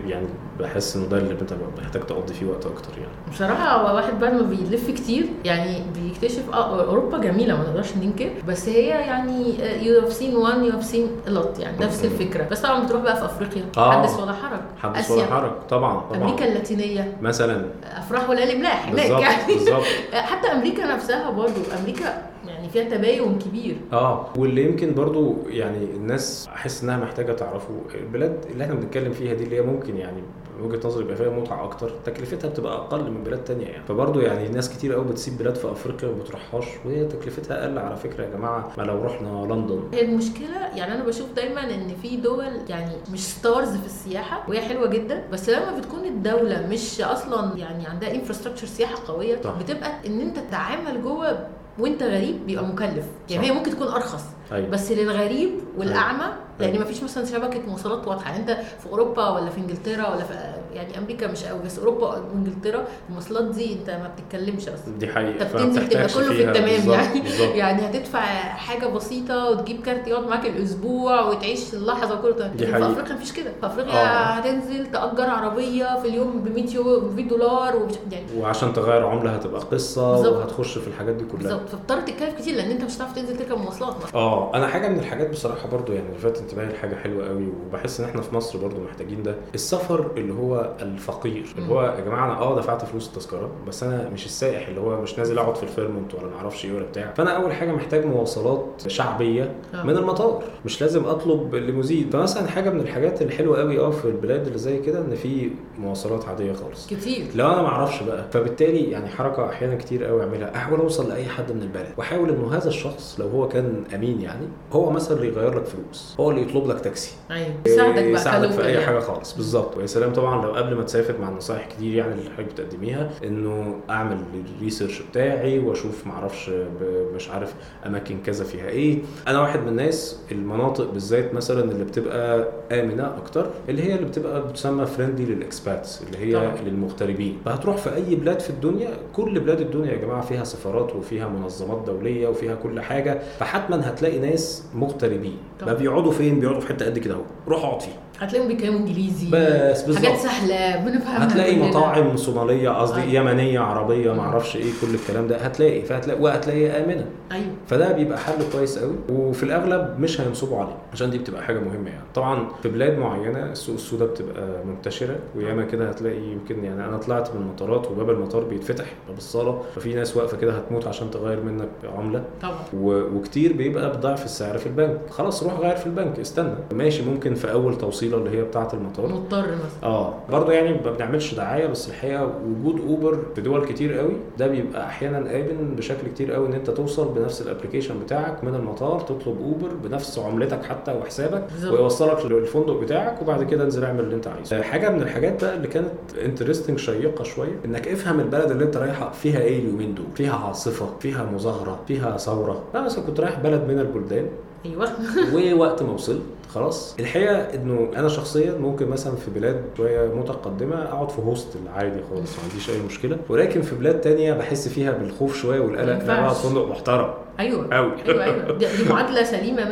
[0.08, 0.28] يعني
[0.60, 3.12] بحس إنه ده اللي انت محتاج تقضي فيه وقت أكتر يعني.
[3.32, 8.30] بصراحة هو واحد بعد ما بيلف كتير يعني بيكتشف آه أوروبا جميلة ما نقدرش ننكر
[8.48, 9.54] بس هي يعني
[9.86, 12.12] you have seen one you have seen a lot يعني نفس مم.
[12.12, 12.48] الفكرة.
[12.52, 13.66] بس طبعا بتروح بقى في أفريقيا.
[13.78, 13.92] آه.
[13.92, 16.24] حدث ولا حرج؟ حدث ولا حرج طبعا طبعا.
[16.24, 17.18] أمريكا اللاتينية.
[17.22, 17.66] مثلا.
[17.98, 19.10] أفراح ولا ملاح هناك.
[19.10, 19.84] يعني بالظبط.
[20.14, 23.78] حتى أمريكا نفسها برضو أمريكا يعني فيها تباين كبير.
[23.94, 29.34] آه واللي يمكن برضو يعني الناس أحس إنها محتاجة تعرفه البلاد اللي إحنا بنتكلم فيها
[29.34, 30.22] دي اللي هي ممكن يعني
[30.62, 31.92] وجهة نظري بيبقى فيها متعة أكتر.
[32.06, 33.84] تكلفتها بتبقى أقل من بلاد تانية يعني.
[33.88, 37.96] فبرضه يعني ناس كتير قوي بتسيب بلاد في أفريقيا وما بتروحهاش وهي تكلفتها أقل على
[37.96, 38.72] فكرة يا جماعة.
[38.78, 39.80] ما لو رحنا لندن.
[39.94, 44.62] هي المشكلة يعني أنا بشوف دايما إن في دول يعني مش stars في السياحة وهي
[44.62, 45.24] حلوة جدا.
[45.32, 49.54] بس لما بتكون الدولة مش أصلا يعني عندها infrastructure سياحة قوية صح.
[49.60, 51.48] بتبقى إن أنت تتعامل جوه
[51.80, 53.06] وأنت غريب بيبقى مكلف.
[53.30, 53.52] يعني صح.
[53.52, 54.24] هي ممكن تكون أرخص.
[54.52, 54.70] أيوه.
[54.70, 56.26] بس للغريب والأعمى
[56.60, 56.84] لأن أيوة.
[56.84, 60.34] مفيش مثلا شبكة مواصلات واضحة يعني انت في أوروبا ولا في إنجلترا ولا في
[60.74, 65.32] يعني أمريكا مش قوي بس أوروبا وإنجلترا المواصلات دي انت ما بتتكلمش أصلا دي حقيقة
[65.32, 67.56] انت بتنزل تبقى كله في التمام بالظبط، يعني بالظبط.
[67.62, 68.20] يعني هتدفع
[68.56, 72.92] حاجة بسيطة وتجيب كارت يقعد معاك الأسبوع وتعيش اللحظة كله تمام دي في حقيقة.
[72.92, 74.06] أفريقيا مفيش كده في أفريقيا آه.
[74.34, 79.06] هتنزل تأجر عربية في اليوم ب 100 يو- ب 100 دولار ومش يعني وعشان تغير
[79.08, 80.34] عملة هتبقى قصة بالظبط.
[80.38, 83.58] وهتخش في الحاجات دي كلها بالظبط فبتضطر تتكلف كتير لأن انت مش هتعرف تنزل تركب
[83.58, 88.00] مواصلات آه أنا حاجة من الحاجات بصراحة برضو يعني لفت انتباهي لحاجه حلوة قوي وبحس
[88.00, 89.36] إن إحنا في مصر برضو محتاجين ده.
[89.56, 91.70] السفر اللي هو الفقير اللي.
[91.70, 95.18] هو يا جماعة أنا آه دفعت فلوس التذكرة بس أنا مش السائح اللي هو مش
[95.20, 97.14] نازل أقعد في الفيرمونت ولا ما أعرفش إيه ولا بتاع.
[97.14, 99.84] فأنا أول حاجة محتاج مواصلات شعبية آه.
[99.84, 100.44] من المطار.
[100.66, 102.10] مش لازم أطلب ليموزين.
[102.10, 106.26] فمثلا حاجة من الحاجات الحلوة قوي آه في البلاد اللي زي كده إن في مواصلات
[106.26, 106.88] عادية خالص.
[106.88, 107.26] كتير.
[107.36, 108.24] لو أنا ما أعرفش بقى.
[108.32, 110.56] فبالتالي يعني حركة أحيانا كتير قوي أعملها.
[110.56, 111.88] أحاول أوصل لأي حد من البلد.
[111.98, 116.16] وأحاول انه هذا الشخص لو هو كان أمين يعني هو مثلا اللي يغير لك فلوس.
[116.20, 117.12] هو اللي يطلب لك تاكسي.
[117.32, 117.48] أيوه.
[117.66, 118.86] يساعدك بقى يساعدك في أي يعني.
[118.86, 119.34] حاجة خالص.
[119.34, 119.78] بالظبط.
[119.78, 123.76] ويا سلام طبعا لو قبل ما تسافر مع النصائح كتير يعني اللي حضرتك بتقدميها إنه
[123.90, 124.18] أعمل
[124.58, 126.08] ال research بتاعي وأشوف
[126.50, 127.54] ب- مش عارف
[127.86, 129.00] أماكن كذا فيها إيه.
[129.28, 134.48] أنا واحد من الناس المناطق بالذات مثلا اللي بتبقى آمنة أكتر اللي هي اللي بتبقى
[134.48, 136.56] بتسمى friendly لل expats اللي هي طبعا.
[136.66, 137.38] للمغتربين.
[137.46, 141.84] فهتروح في أي بلاد في الدنيا كل بلاد الدنيا يا جماعة فيها سفارات وفيها منظمات
[141.88, 143.20] دولية وفيها كل حاجة.
[143.40, 145.38] فحتما هتلاقي ناس مغتربين.
[145.66, 145.74] ما.
[145.74, 147.22] بيقعدوا فين بيقعدوا في حتة قد كده أهو.
[147.48, 149.28] روح اقعد فيها هتلاقيهم بيتكلموا إنجليزي.
[149.32, 150.06] بس بالظبط.
[150.06, 151.60] حاجات سهلة بنفهمها هتلاقي.
[151.60, 153.06] مطاعم صومالية قصدي آه.
[153.22, 154.18] يمنية عربية مم.
[154.18, 155.38] ما أعرفش إيه كل الكلام ده.
[155.38, 157.06] هتلاقي فهتلاقي وهتلاقيها آمنة.
[157.32, 157.46] أيوه.
[157.68, 158.96] فده بيبقى حل كويس قوي.
[159.10, 162.04] وفي الأغلب مش هينصبوا عليه عشان دي بتبقى حاجة مهمة يعني.
[162.16, 165.16] طبعا في بلاد معينة السوق السوداء بتبقى منتشرة.
[165.36, 169.62] وياما كده هتلاقي يمكن يعني أنا طلعت من المطارات وباب المطار بيتفتح باب الصالة.
[169.76, 172.24] ففي ناس واقفة كده هتموت عشان تغير منك عملة.
[172.42, 172.56] طبعا.
[172.74, 173.02] و...
[173.16, 174.98] وكتير بيبقى بضعف السعر في البنك.
[175.10, 176.17] خلاص روح غير في البنك.
[176.20, 176.54] استنى.
[176.74, 179.08] ماشي ممكن في أول توصيلة اللي هي بتاعة المطار.
[179.08, 179.84] مضطر مثلا.
[179.90, 184.48] آه برضه يعني ما بنعملش دعاية بس الحقيقة وجود أوبر في دول كتير قوي ده
[184.48, 189.00] بيبقى أحيانا امن بشكل كتير قوي إن أنت توصل بنفس ال application بتاعك من المطار
[189.00, 191.44] تطلب أوبر بنفس عملتك حتى وحسابك.
[191.72, 194.62] ويوصلك للفندق بتاعك وبعد كده انزل اعمل اللي انت عايزه.
[194.62, 195.92] حاجة من الحاجات بقى اللي كانت
[196.26, 200.86] interesting شيقة شوية إنك افهم البلد اللي أنت رايحه فيها إيه اليومين دول؟ فيها عاصفة
[201.00, 202.64] فيها مظاهره فيها ثورة.
[202.76, 204.26] أنا مثلا كنت رايح بلد من البلدان
[204.66, 204.92] أيوه.
[205.34, 206.22] ووقت ما وصلت
[206.58, 206.96] خلاص.
[207.00, 212.38] الحقيقة إنه أنا شخصيا ممكن مثلا في بلاد شوية متقدمة أقعد في هوستل عادي خالص
[212.38, 213.18] ما عنديش أي مشكلة.
[213.30, 215.86] ولكن في بلاد تانية بحس فيها بالخوف شوية والقلق.
[215.86, 217.14] ما ان أنا اقعد فندق محترم.
[217.40, 217.76] أيوه.
[217.76, 218.58] قوي أيوه أيوه.
[218.58, 219.70] دي, معادلة سليمة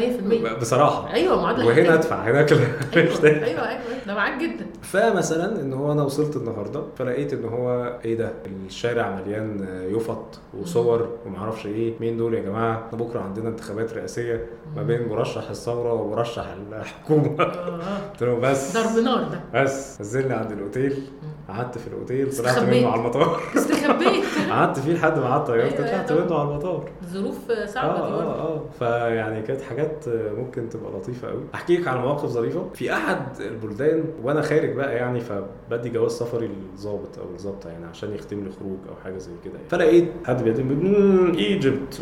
[0.57, 1.13] 100% بصراحة.
[1.13, 1.93] أيوه معادلة وهنا.
[1.93, 2.15] أدفع.
[2.23, 2.51] هناك.
[2.53, 3.29] أيوه ده.
[3.29, 3.79] أيوه أيوه أيوة.
[4.07, 4.65] ده معاك جدا.
[4.81, 8.31] فمثلا إن هو أنا وصلت النهارده فلقيت إن هو إيه ده؟
[8.67, 11.93] الشارع مليان يفط وصور ومعرفش إيه.
[11.99, 16.47] مين دول يا جماعة؟ بكرة عندنا انتخابات رئاسية ما بين مرشح الثورة ومرشح
[16.81, 17.41] الحكومة.
[17.43, 18.09] آه.
[18.11, 18.77] قلت له بس.
[18.77, 19.63] ضرب نار ده.
[19.63, 20.01] بس.
[20.01, 21.03] نزلني عند الأوتيل.
[21.49, 22.59] قعدت في الأوتيل طلعت.
[22.59, 23.41] منه على المطار.
[23.85, 26.25] استخبيت قعدت فيه لحد ما قعدت طيارتي أيوة، طلعت أيوة.
[26.25, 26.89] منه على المطار.
[27.05, 28.23] ظروف آه صعبة دي برضه.
[28.23, 28.55] آه.
[28.55, 32.69] آه فيعني كانت حاجات ممكن تبقى لطيفة قوي أحكي لك على مواقف ظريفة.
[32.73, 38.13] في أحد البلدان وأنا خارج بقى يعني فبدي جواز سفري للظابط أو الظابطه يعني عشان
[38.15, 39.69] يختم لي خروج أو حاجة زي كده يعني.
[39.69, 42.01] فلقيت حد بيقدم إيجيبت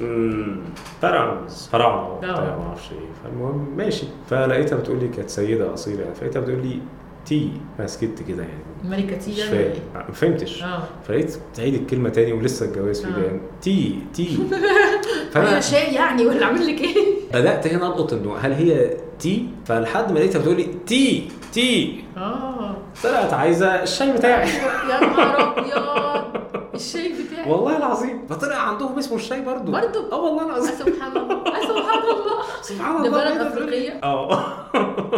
[1.02, 2.58] فراعنز فراعنه وبتاع آه.
[2.58, 2.98] ما أعرفش إيه.
[3.24, 4.06] فالمهم ماشي.
[4.30, 6.16] فلقيتها بتقول لي كانت سيدة أصيلة يعني.
[6.16, 6.80] فلقيتها بتقول لي
[7.26, 8.64] tea فسكت كده يعني.
[8.84, 10.64] الملكه تي يعني إيه؟ ما فهمتش.
[10.64, 10.84] آه.
[11.08, 13.40] فلقيت تعيد الكلمة تاني ولسه الجواز في آه.
[13.62, 14.38] tea tea
[15.32, 16.96] فأنا شاي يعني ولا اعمل لك إيه؟
[17.34, 22.76] بدأت هنا ألقط إنه هل هي tea فلحد ما لقيتها بتقول لي tea tea آه.
[23.04, 24.50] طلعت عايزة الشاي بتاعي.
[24.50, 26.44] يا نهار أبيض.
[26.76, 28.28] الشاي بتاعي والله العظيم.
[28.28, 29.72] فطلع عندهم اسمه الشاي برضو.
[29.72, 31.34] برضو؟ آه والله آه، العظيم سبحان الله.
[31.36, 32.44] آه، سبحان الله.
[32.62, 34.34] سبحان ده الله بلد كده بتقول لي- أفريقية؟ آه.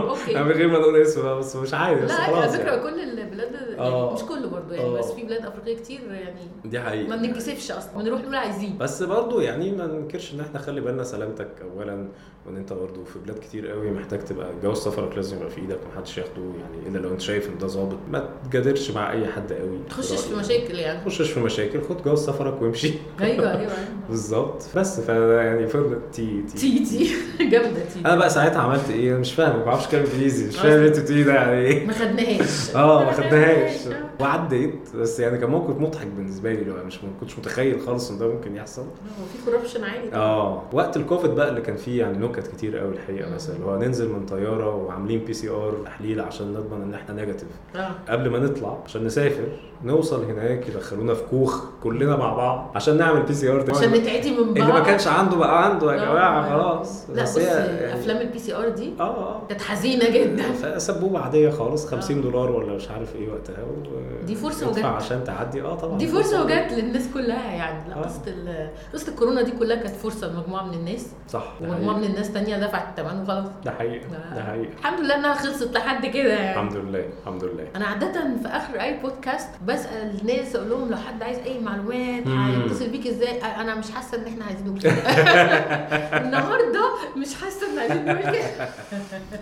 [0.10, 0.34] أوكي.
[0.44, 2.82] من غير ما نقول اسمه بقى، بس مش بس لا على فكرة يعني.
[2.84, 4.14] كل البلاد يعني آه.
[4.14, 4.98] مش كله برضه يعني آه.
[5.00, 7.10] بس في بلاد أفريقية كتير يعني دي حقيقة.
[7.10, 8.78] ما بنتكسفش أصلا بنروح نقول عايزين.
[8.78, 12.08] بس برضو يعني ما ننكرش إن إحنا خلي بالنا سلامتك اولا
[12.46, 15.80] وإن أنت برضو في بلاد كتير قوي محتاج تبقى جواز سفرك لازم يبقى في إيدك
[15.86, 17.98] ومحدش ياخده يعني إلا لو أنت شايف إن ده ظابط.
[18.12, 19.80] ما تجادلش مع أي حد قوي.
[19.90, 21.00] تخشش في مشاكل يعني.
[21.06, 23.72] تخشش في مشاكل خد جواز سفرك وامشي أيوه أيوه أيوه.
[24.10, 24.64] بالظبط.
[24.76, 26.58] بس فيعني فضلت tea tea.
[26.58, 27.16] tea tea.
[27.52, 30.48] جامدة tea أنا بقى ساعتها عملت إيه؟ أنا مش فاهم ما بعرفش اتكلم إنجليزي.
[30.48, 31.86] مش فاهم اللي أنت بتقوليه ده يعني إيه.
[31.88, 32.70] ما خدناهاش.
[32.76, 33.80] آه ما خدناهاش.
[34.20, 34.80] وعديت.
[34.96, 38.28] بس يعني كان موقف مضحك بالنسبة لي لو مش ما كنتش متخيل خالص إن ده
[38.28, 38.82] ممكن يحصل.
[38.82, 40.22] هو في corruption عالي طبعاً.
[40.24, 40.64] آه.
[40.74, 44.10] وقت الكوفيد بقى اللي كان فيه يعني نكت كتير قوي الحقيقة مثلا اللي هو ننزل
[44.10, 47.92] من طيارة وعاملين PCR تحليل عشان نضمن إن إحنا negative آه.
[48.10, 49.48] قبل ما نطلع عشان نسافر
[49.84, 52.05] نوصل هناك يدخلونا في كوخ كلنا.
[52.10, 55.94] مع بعض عشان نعمل PCR عشان نتعدي من بعض اللي ما كانش عنده بقى عنده
[55.96, 56.06] يا آه.
[56.12, 57.10] جماعة خلاص.
[57.10, 59.42] لا هي يعني- أفلام ال PCR دي آه آه.
[59.50, 60.44] كانت حزينة جدا.
[60.54, 63.64] فسبوبه عاديه خالص 50 دولار ولا مش عارف إيه وقتها.
[63.64, 64.26] و...
[64.26, 64.86] دي ادفع وجت.
[64.86, 65.98] عشان تعدي؟ آه طبعا.
[65.98, 67.90] دي فرصة وجت للناس كلها يعني.
[67.90, 67.96] لا.
[67.96, 71.08] قصة ال- قصة الكورونا دي كلها كانت فرصة لمجموعة من الناس.
[71.30, 73.46] صح ومجموعة من الناس تانية دفعت الثمن وخلاص.
[73.66, 74.00] ده حقيقي
[74.36, 74.70] ده حقيقي.
[74.80, 76.52] الحمد لله إنها خلصت لحد كده يعني.
[76.52, 77.68] الحمد لله الحمد لله.
[77.76, 81.95] أنا عادة في آخر أي بودكاست بسأل الناس أقول لهم لو حد عايز أي معلومات
[82.26, 82.62] مم.
[82.62, 84.94] هيتصل بيك إزاي؟ أنا مش حاسة إن إحنا عايزين نقول كده
[86.26, 88.70] النهارده مش حاسة إن عايزين نقول كده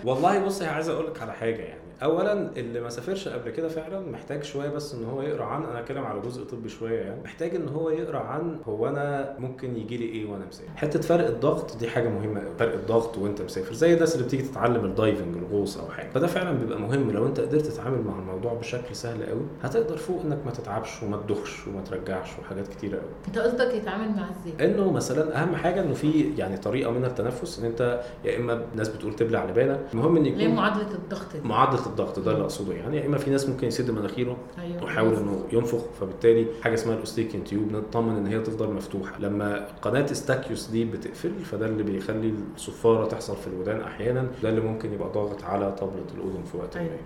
[0.04, 1.80] والله بص هي عايز أقول لك على حاجة يعني.
[2.04, 5.80] اولا اللي ما سافرش قبل كده فعلا محتاج شوية بس إن هو يقرأ عن أنا
[5.80, 9.96] أتكلم على جزء طبي شوية يعني محتاج إن هو يقرأ عن هو أنا ممكن يجي
[9.96, 10.68] لي إيه وأنا مسافر.
[10.76, 13.72] حتة فرق الضغط دي حاجة مهمة قوي فرق الضغط وأنت مسافر.
[13.74, 16.10] زي الناس اللي بتيجي تتعلم ال diving الغوص أو حاجة.
[16.10, 17.10] فده فعلا بيبقى مهم.
[17.10, 21.16] لو أنت قدرت تتعامل مع الموضوع بشكل سهل قوي هتقدر فوق إنك ما تتعبش وما
[21.16, 25.80] تدخش وما ترجعش وحاجات كتيرة قوي أنت قصدك يتعامل مع إزاي؟ إنه مثلا أهم حاجة
[25.80, 29.80] إنه في يعني طريقة من التنفس إن أنت يا إما ناس بتقول تبلع لبانة.
[29.94, 31.48] المهم إن ليه يكون معادلة الضغط دي.
[31.48, 32.72] معادلة الضغط ده اللي أقصده.
[32.74, 34.84] يعني يا إما في ناس ممكن يسد مناخيره أيوه.
[34.84, 39.18] ويحاول إنه ينفخ فبالتالي حاجة اسمها ال Eustachian tube نطمن إن هي تفضل مفتوحة.
[39.20, 44.60] لما قناة استاكيوس دي بتقفل فده اللي بيخلي الصفارة تحصل في الودان أحيانا ده اللي
[44.60, 46.82] ممكن يبقى ضاغط على طبلة الأذن في وقت ما.
[46.82, 46.96] أيوة.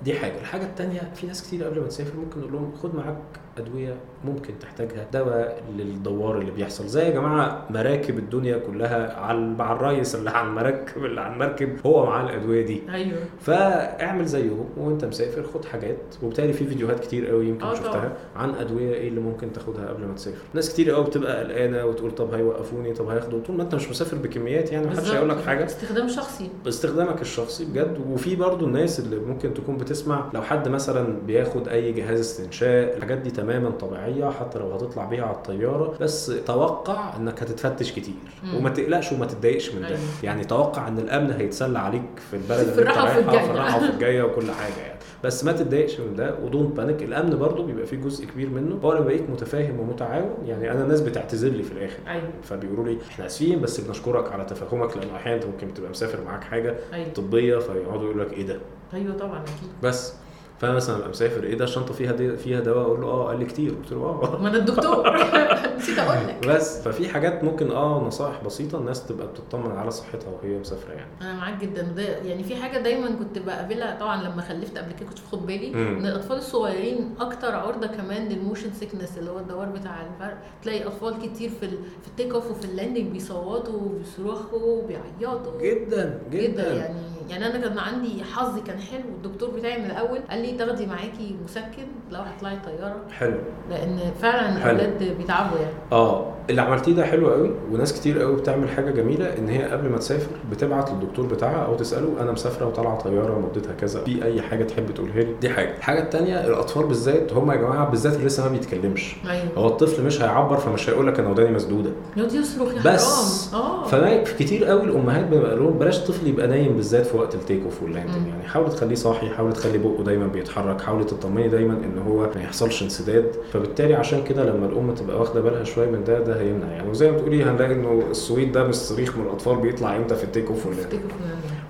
[0.00, 0.40] فدي حاجة.
[0.40, 3.18] الحاجة الثانية في ناس كتير قبل ما تسافر ممكن نقول لهم خد معاك
[3.58, 6.86] أدوية ممكن تحتاجها دواء للدوار اللي بيحصل.
[6.86, 11.76] زي يا جماعة مراكب الدنيا كلها على مع الريس اللي على المراكب اللي على المركب
[11.86, 12.82] هو معاه الأدوية دي.
[12.92, 13.18] أيوه.
[13.40, 15.96] فاعمل زيهم وانت مسافر خد حاجات.
[16.22, 18.12] وبالتالي في فيديوهات كتير قوي يمكن آه شفتها طبعا.
[18.36, 20.38] عن أدوية إيه اللي ممكن تاخدها قبل ما تسافر.
[20.54, 24.16] ناس كتير قوي بتبقى قلقانة وتقول طب هيوقفوني؟ طب هياخدوا؟ طول ما انت مش مسافر
[24.16, 25.10] بكميات يعني محدش.
[25.10, 25.64] هيقول لك حاجة.
[25.64, 26.50] استخدام شخصي.
[26.64, 27.96] باستخدامك الشخصي بجد.
[28.10, 33.18] وفي برضو الناس اللي ممكن تكون بتسمع لو حد مثلا بياخد أي جهاز استنشاق الحاجات
[33.18, 34.05] دي تماما طبيعية.
[34.40, 38.14] حتى لو هتطلع بيها على الطيارة بس توقع إنك هتتفتش كتير.
[38.44, 38.54] مم.
[38.56, 39.88] وما تقلقش وما تتضايقش من ده.
[39.88, 39.98] أيوة.
[40.22, 43.44] يعني توقع إن الأمن هيتسلى عليك في البلد في الراحة وفي الجاية.
[43.44, 44.96] في الراحة وفي الجاية وكل حاجة يعني.
[45.24, 48.74] بس ما تتضايقش من ده و don't panic الأمن برضو بيبقى فيه جزء كبير منه.
[48.84, 51.98] هو بقيت متفاهم ومتعاون يعني أنا الناس بتعتذر لي في الآخر.
[52.08, 52.22] أيوه.
[52.42, 56.44] فبيقولوا لي إحنا آسفين بس بنشكرك على تفهمك لأن أحيانا أنت ممكن تبقى مسافر معاك
[56.44, 57.08] حاجة أيوه.
[57.12, 58.58] طبية فيقعدوا يقولوا لك إيه ده؟
[58.94, 59.68] أيوه طبعا أكيد.
[59.82, 60.12] بس.
[60.60, 63.44] فانا مثلا مسافر إيه ده؟ الشنطة فيها دي فيها دواء؟ أقول له آه قال لي
[63.44, 63.70] كتير.
[63.70, 64.38] قلت له آه.
[64.42, 65.10] ما أنا الدكتور.
[65.76, 66.46] نسيت أقول لك.
[66.48, 71.10] بس ففي حاجات ممكن آه نصائح بسيطة الناس تبقى بتطمن على صحتها وهي مسافرة يعني.
[71.20, 71.90] أنا معاك جدا.
[71.92, 75.74] وده يعني في حاجة دايما كنت بقابلها طبعا لما خلفت قبل كده كنت باخد بالي.
[75.74, 80.38] إن الأطفال الصغيرين أكتر عرضة كمان لل motion sickness اللي هو الدوار بتاع الفرق.
[80.62, 81.68] تلاقي أطفال كتير في.
[81.68, 85.60] في ال take off وفي ال landing بيصوتوا وبيصرخوا وبيعيطوا.
[85.62, 86.72] جدا جدا جدا.
[86.74, 86.94] يعني
[87.30, 89.04] يعني أنا كان عندي حظي كان حلو.
[89.24, 93.00] الدكتور بتاعي من الأول قال لي تاخدي معاكي مسكن لو هتطلعي طيارة.
[93.12, 93.38] حلو.
[93.70, 94.56] لأن فعلا.
[94.56, 95.65] الأولاد بيتعبوا يعني.
[95.92, 99.88] آه اللي عملتيه ده حلو قوي وناس كتير قوي بتعمل حاجة جميلة إن هي قبل
[99.88, 104.42] ما تسافر بتبعت للدكتور بتاعها أو تسأله أنا مسافرة وطالعة طيارة مدتها كذا في أي
[104.42, 105.76] حاجة تحب تقولها لي؟ دي حاجة.
[105.76, 109.16] الحاجة الثانية الأطفال بالذات هم يا جماعة بالذات اللي لسه ما بيتكلمش.
[109.30, 109.44] أيوه.
[109.56, 111.90] هو الطفل مش هيعبر فمش هيقول لك أنا وداني مسدودة.
[112.16, 113.54] يقعد يصرخ يا بس.
[113.54, 113.86] آه.
[113.86, 117.40] فما في كتير قوي الأمهات بيتقال لهم بلاش الطفل يبقى نايم بالذات في وقت ال
[117.40, 118.26] take off وال landing.
[118.28, 118.42] يعني.
[118.48, 122.82] حاول تخليه صاحي حاول تخلي بقه دايما بيتحرك حاول تطمني دايما إن هو ما يحصلش
[122.82, 123.30] انسداد.
[123.52, 127.10] فبالتالي عشان كده لما الأم تبقى واخدة بالها شوية من ده ده هيمنع يعني وزي
[127.10, 130.46] ما بتقولي هنلاقي إنه الصويت ده مش صريخ من الأطفال بيطلع إمتى في ال take
[130.46, 130.70] off آه.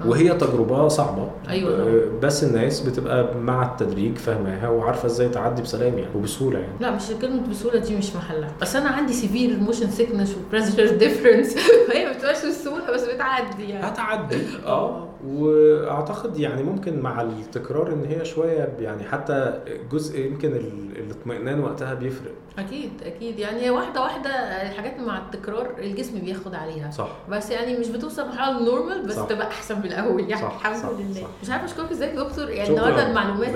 [0.05, 1.31] وهي تجربة صعبة.
[1.49, 2.21] أيوة آه،.
[2.23, 6.73] بس الناس بتبقى مع التدريج فاهماها وعارفة إزاي تعدي بسلام يعني وبسهولة يعني.
[6.81, 8.53] لا مش كلمة بسهولة دي مش محلها.
[8.61, 11.55] بس أنا عندي severe motion sickness و pressure difference
[11.89, 13.87] فهي ما بتبقاش بالسهولة بس بتعدي يعني.
[13.87, 14.43] هتعدي.
[14.67, 15.09] آه.
[15.27, 19.61] وأعتقد يعني ممكن مع التكرار إن هي شوية يعني حتى
[19.93, 22.33] جزء يمكن ال- الاطمئنان وقتها بيفرق.
[22.59, 23.39] أكيد أكيد.
[23.39, 26.91] يعني هي واحدة واحدة الحاجات مع التكرار الجسم بياخد عليها.
[26.91, 27.09] صح.
[27.31, 29.27] بس يعني مش بتوصل مرحلة normal بس صح.
[29.27, 31.21] تبقى أحسن من الأول يعني صح، الحمد صح، لله.
[31.21, 31.27] صح.
[31.43, 32.51] مش عارفة أشكرك إزاي يا دكتور.
[32.51, 32.79] يعني شكراً.
[32.79, 33.51] النهاردة المعلومات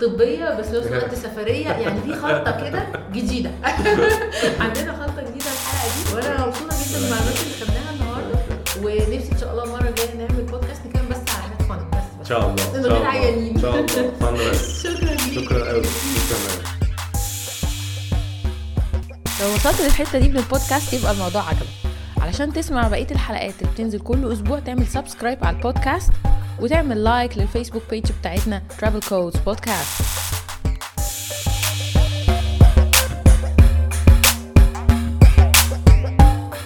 [0.00, 3.50] طبية بس في نفس الوقت سفرية يعني في خلطة كده جديدة.
[4.64, 6.14] عندنا خلطة جديدة الحلقة دي.
[6.14, 8.38] وأنا مبسوطة جدا بالمعلومات اللي خدناها النهاردة.
[8.82, 12.24] ونفسي إن شاء الله المرة الجاية نعمل بودكاست نتكلم بس على حاجات fun بس إن
[12.26, 13.08] شاء الله من ان غير شاء الله.
[13.08, 13.54] عيانين.
[13.56, 14.10] إن شاء الله.
[14.20, 15.44] fun بس شكرا ليك.
[15.44, 16.62] شكرا قوي شكرا قوي
[19.40, 21.66] لو وصلت للحتة دي من البودكاست يبقى الموضوع عجبك.
[22.20, 26.12] علشان تسمع بقية الحلقات اللي بتنزل كل أسبوع تعمل subscribe على البودكاست
[26.60, 30.49] وتعمل لايك للفيسبوك بيج بتاعتنا Travel Codes Podcast.